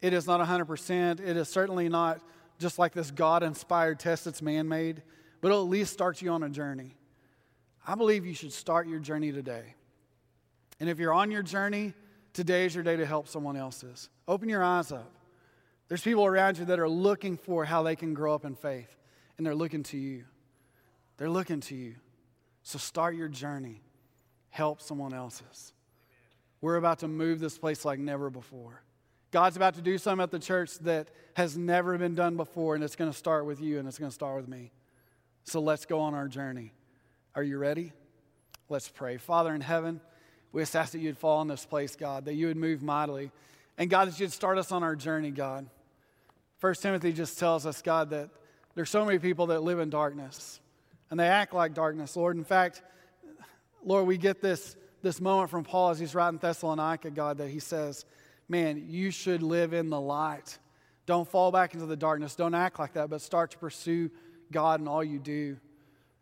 It 0.00 0.12
is 0.12 0.26
not 0.26 0.44
100%. 0.44 1.20
It 1.20 1.36
is 1.36 1.48
certainly 1.48 1.88
not 1.88 2.20
just 2.58 2.80
like 2.80 2.92
this 2.92 3.12
God 3.12 3.44
inspired 3.44 4.00
test 4.00 4.24
that's 4.24 4.42
man 4.42 4.68
made, 4.68 5.00
but 5.40 5.52
it'll 5.52 5.62
at 5.62 5.68
least 5.68 5.92
start 5.92 6.20
you 6.20 6.32
on 6.32 6.42
a 6.42 6.48
journey. 6.48 6.96
I 7.86 7.94
believe 7.94 8.26
you 8.26 8.34
should 8.34 8.52
start 8.52 8.88
your 8.88 8.98
journey 8.98 9.30
today. 9.30 9.76
And 10.80 10.90
if 10.90 10.98
you're 10.98 11.12
on 11.12 11.30
your 11.30 11.44
journey, 11.44 11.92
today 12.32 12.66
is 12.66 12.74
your 12.74 12.82
day 12.82 12.96
to 12.96 13.06
help 13.06 13.28
someone 13.28 13.56
else's. 13.56 14.08
Open 14.26 14.48
your 14.48 14.64
eyes 14.64 14.90
up. 14.90 15.12
There's 15.86 16.02
people 16.02 16.26
around 16.26 16.58
you 16.58 16.64
that 16.64 16.80
are 16.80 16.88
looking 16.88 17.36
for 17.36 17.64
how 17.64 17.84
they 17.84 17.94
can 17.94 18.14
grow 18.14 18.34
up 18.34 18.44
in 18.44 18.56
faith, 18.56 18.96
and 19.38 19.46
they're 19.46 19.54
looking 19.54 19.84
to 19.84 19.96
you. 19.96 20.24
They're 21.18 21.30
looking 21.30 21.60
to 21.60 21.76
you. 21.76 21.94
So 22.64 22.80
start 22.80 23.14
your 23.14 23.28
journey. 23.28 23.80
Help 24.50 24.80
someone 24.80 25.14
else's. 25.14 25.73
We're 26.64 26.76
about 26.76 27.00
to 27.00 27.08
move 27.08 27.40
this 27.40 27.58
place 27.58 27.84
like 27.84 27.98
never 27.98 28.30
before. 28.30 28.80
God's 29.32 29.54
about 29.54 29.74
to 29.74 29.82
do 29.82 29.98
something 29.98 30.22
at 30.22 30.30
the 30.30 30.38
church 30.38 30.78
that 30.78 31.10
has 31.34 31.58
never 31.58 31.98
been 31.98 32.14
done 32.14 32.38
before, 32.38 32.74
and 32.74 32.82
it's 32.82 32.96
going 32.96 33.10
to 33.10 33.16
start 33.16 33.44
with 33.44 33.60
you 33.60 33.78
and 33.78 33.86
it's 33.86 33.98
going 33.98 34.10
to 34.10 34.14
start 34.14 34.36
with 34.36 34.48
me. 34.48 34.72
So 35.42 35.60
let's 35.60 35.84
go 35.84 36.00
on 36.00 36.14
our 36.14 36.26
journey. 36.26 36.72
Are 37.34 37.42
you 37.42 37.58
ready? 37.58 37.92
Let's 38.70 38.88
pray. 38.88 39.18
Father 39.18 39.54
in 39.54 39.60
heaven, 39.60 40.00
we 40.52 40.62
just 40.62 40.74
ask 40.74 40.92
that 40.92 41.00
you'd 41.00 41.18
fall 41.18 41.42
in 41.42 41.48
this 41.48 41.66
place, 41.66 41.96
God, 41.96 42.24
that 42.24 42.32
you 42.32 42.46
would 42.46 42.56
move 42.56 42.82
mightily. 42.82 43.30
And 43.76 43.90
God, 43.90 44.08
that 44.08 44.18
you'd 44.18 44.32
start 44.32 44.56
us 44.56 44.72
on 44.72 44.82
our 44.82 44.96
journey, 44.96 45.32
God. 45.32 45.66
First 46.56 46.80
Timothy 46.80 47.12
just 47.12 47.38
tells 47.38 47.66
us, 47.66 47.82
God, 47.82 48.08
that 48.08 48.30
there's 48.74 48.88
so 48.88 49.04
many 49.04 49.18
people 49.18 49.48
that 49.48 49.62
live 49.62 49.80
in 49.80 49.90
darkness 49.90 50.60
and 51.10 51.20
they 51.20 51.28
act 51.28 51.52
like 51.52 51.74
darkness, 51.74 52.16
Lord. 52.16 52.38
In 52.38 52.44
fact, 52.44 52.80
Lord, 53.84 54.06
we 54.06 54.16
get 54.16 54.40
this, 54.40 54.76
this 55.04 55.20
moment 55.20 55.50
from 55.50 55.62
Paul 55.62 55.90
as 55.90 55.98
he's 56.00 56.14
writing 56.14 56.38
Thessalonica, 56.38 57.10
God, 57.10 57.38
that 57.38 57.48
he 57.48 57.60
says, 57.60 58.04
Man, 58.48 58.86
you 58.88 59.10
should 59.10 59.42
live 59.42 59.72
in 59.72 59.88
the 59.88 60.00
light. 60.00 60.58
Don't 61.06 61.28
fall 61.28 61.52
back 61.52 61.74
into 61.74 61.86
the 61.86 61.96
darkness. 61.96 62.34
Don't 62.34 62.54
act 62.54 62.78
like 62.78 62.94
that, 62.94 63.08
but 63.08 63.20
start 63.20 63.52
to 63.52 63.58
pursue 63.58 64.10
God 64.50 64.80
in 64.80 64.88
all 64.88 65.04
you 65.04 65.18
do. 65.18 65.56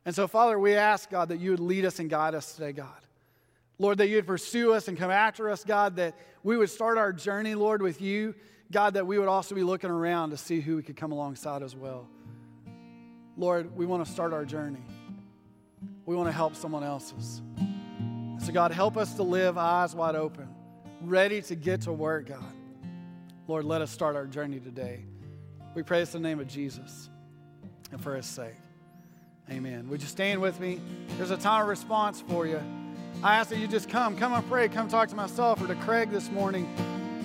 And 0.05 0.15
so, 0.15 0.29
Father, 0.29 0.59
we 0.59 0.75
ask, 0.75 1.11
God, 1.11 1.29
that 1.29 1.39
you 1.39 1.51
would 1.53 1.61
lead 1.61 1.85
us 1.85 1.99
and 1.99 2.11
guide 2.11 2.35
us 2.35 2.55
today, 2.55 2.73
God. 2.73 2.89
Lord, 3.79 3.99
that 3.99 4.09
you 4.09 4.17
would 4.17 4.27
pursue 4.27 4.73
us 4.73 4.89
and 4.89 4.99
come 4.99 5.11
after 5.11 5.49
us, 5.51 5.65
God, 5.65 5.97
that 5.97 6.17
we 6.43 6.57
would 6.57 6.71
start 6.71 6.99
our 6.99 7.13
journey, 7.13 7.55
Lord, 7.55 7.83
with 7.83 8.01
you. 8.01 8.35
God, 8.71 8.95
that 8.95 9.07
we 9.07 9.19
would 9.19 9.29
also 9.29 9.55
be 9.55 9.63
looking 9.63 9.91
around 9.91 10.31
to 10.31 10.37
see 10.37 10.61
who 10.61 10.77
we 10.77 10.83
could 10.83 10.97
come 10.97 11.13
alongside 11.13 11.63
as 11.63 11.77
well. 11.77 12.09
Lord, 13.37 13.77
we 13.77 13.87
want 13.87 14.05
to 14.05 14.11
start 14.11 14.33
our 14.33 14.45
journey. 14.45 14.83
We 16.07 16.17
want 16.17 16.29
to 16.29 16.33
help 16.33 16.55
someone 16.57 16.83
else's. 16.85 17.43
So, 18.43 18.53
God, 18.53 18.73
help 18.73 18.97
us 18.97 19.15
to 19.15 19.23
live 19.23 19.57
eyes 19.57 19.95
wide 19.95 20.17
open, 20.17 20.49
ready 21.01 21.41
to 21.43 21.55
get 21.55 21.83
to 21.83 21.93
work, 21.93 22.27
God. 22.27 22.43
Lord, 23.47 23.65
let 23.65 23.83
us 23.83 23.91
start 23.93 24.17
our 24.17 24.27
journey 24.27 24.59
today. 24.59 25.05
We 25.77 25.83
in 25.83 26.07
the 26.11 26.19
name 26.19 26.41
of 26.41 26.49
Jesus 26.49 27.09
and 27.93 28.01
for 28.03 28.17
his 28.17 28.27
sake. 28.27 28.57
Amen. 29.49 29.89
Would 29.89 30.03
you 30.03 30.09
stand 30.09 30.41
with 30.41 30.59
me? 30.59 30.81
There's 31.19 31.31
a 31.31 31.37
time 31.37 31.63
of 31.63 31.69
response 31.69 32.21
for 32.21 32.47
you. 32.47 32.61
I 33.23 33.37
ask 33.37 33.49
that 33.51 33.59
you 33.59 33.69
just 33.69 33.89
come, 33.89 34.17
come 34.17 34.33
and 34.33 34.45
pray, 34.49 34.69
come 34.69 34.89
talk 34.89 35.09
to 35.11 35.17
myself 35.17 35.63
or 35.63 35.69
to 35.69 35.77
Craig 35.77 36.11
this 36.11 36.29
morning. 36.29 36.69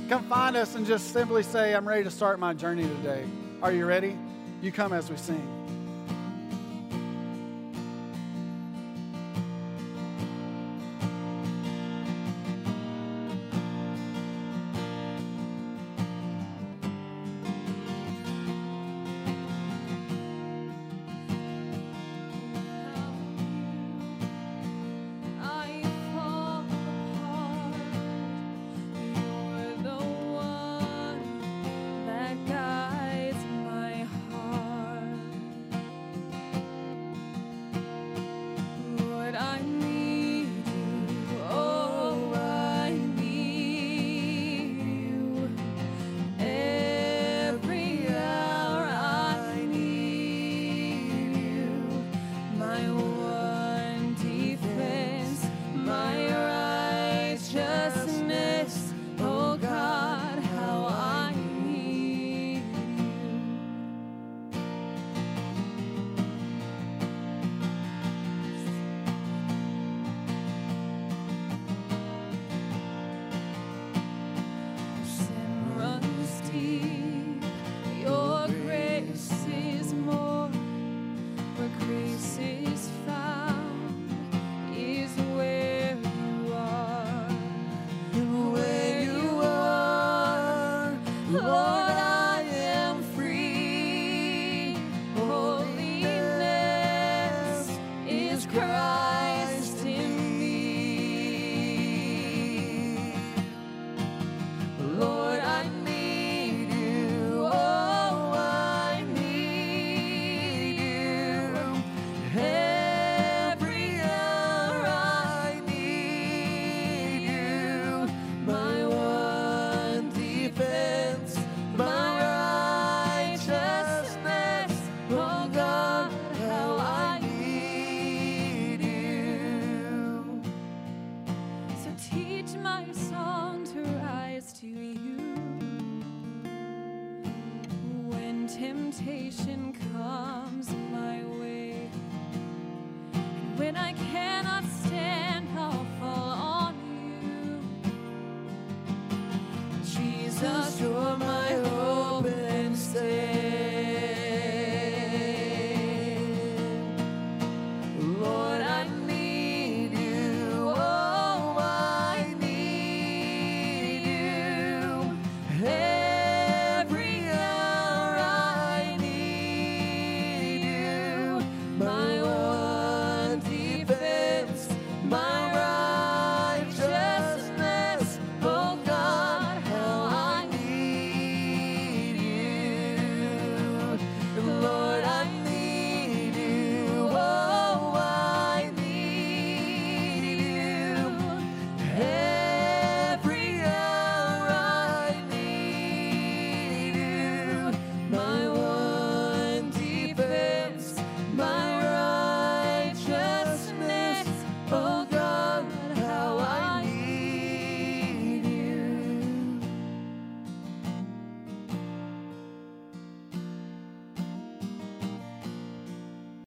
Come 0.10 0.30
find 0.30 0.56
us 0.56 0.76
and 0.76 0.86
just 0.86 1.14
simply 1.14 1.42
say, 1.42 1.74
I'm 1.74 1.88
ready 1.88 2.04
to 2.04 2.12
start 2.12 2.38
my 2.40 2.54
journey 2.54 2.84
today. 2.84 3.26
Are 3.64 3.72
you 3.72 3.88
ready? 3.88 4.16
You 4.62 4.72
come 4.72 4.94
as 4.94 5.10
we 5.10 5.18
sing. 5.18 5.57
Cry. 91.32 91.77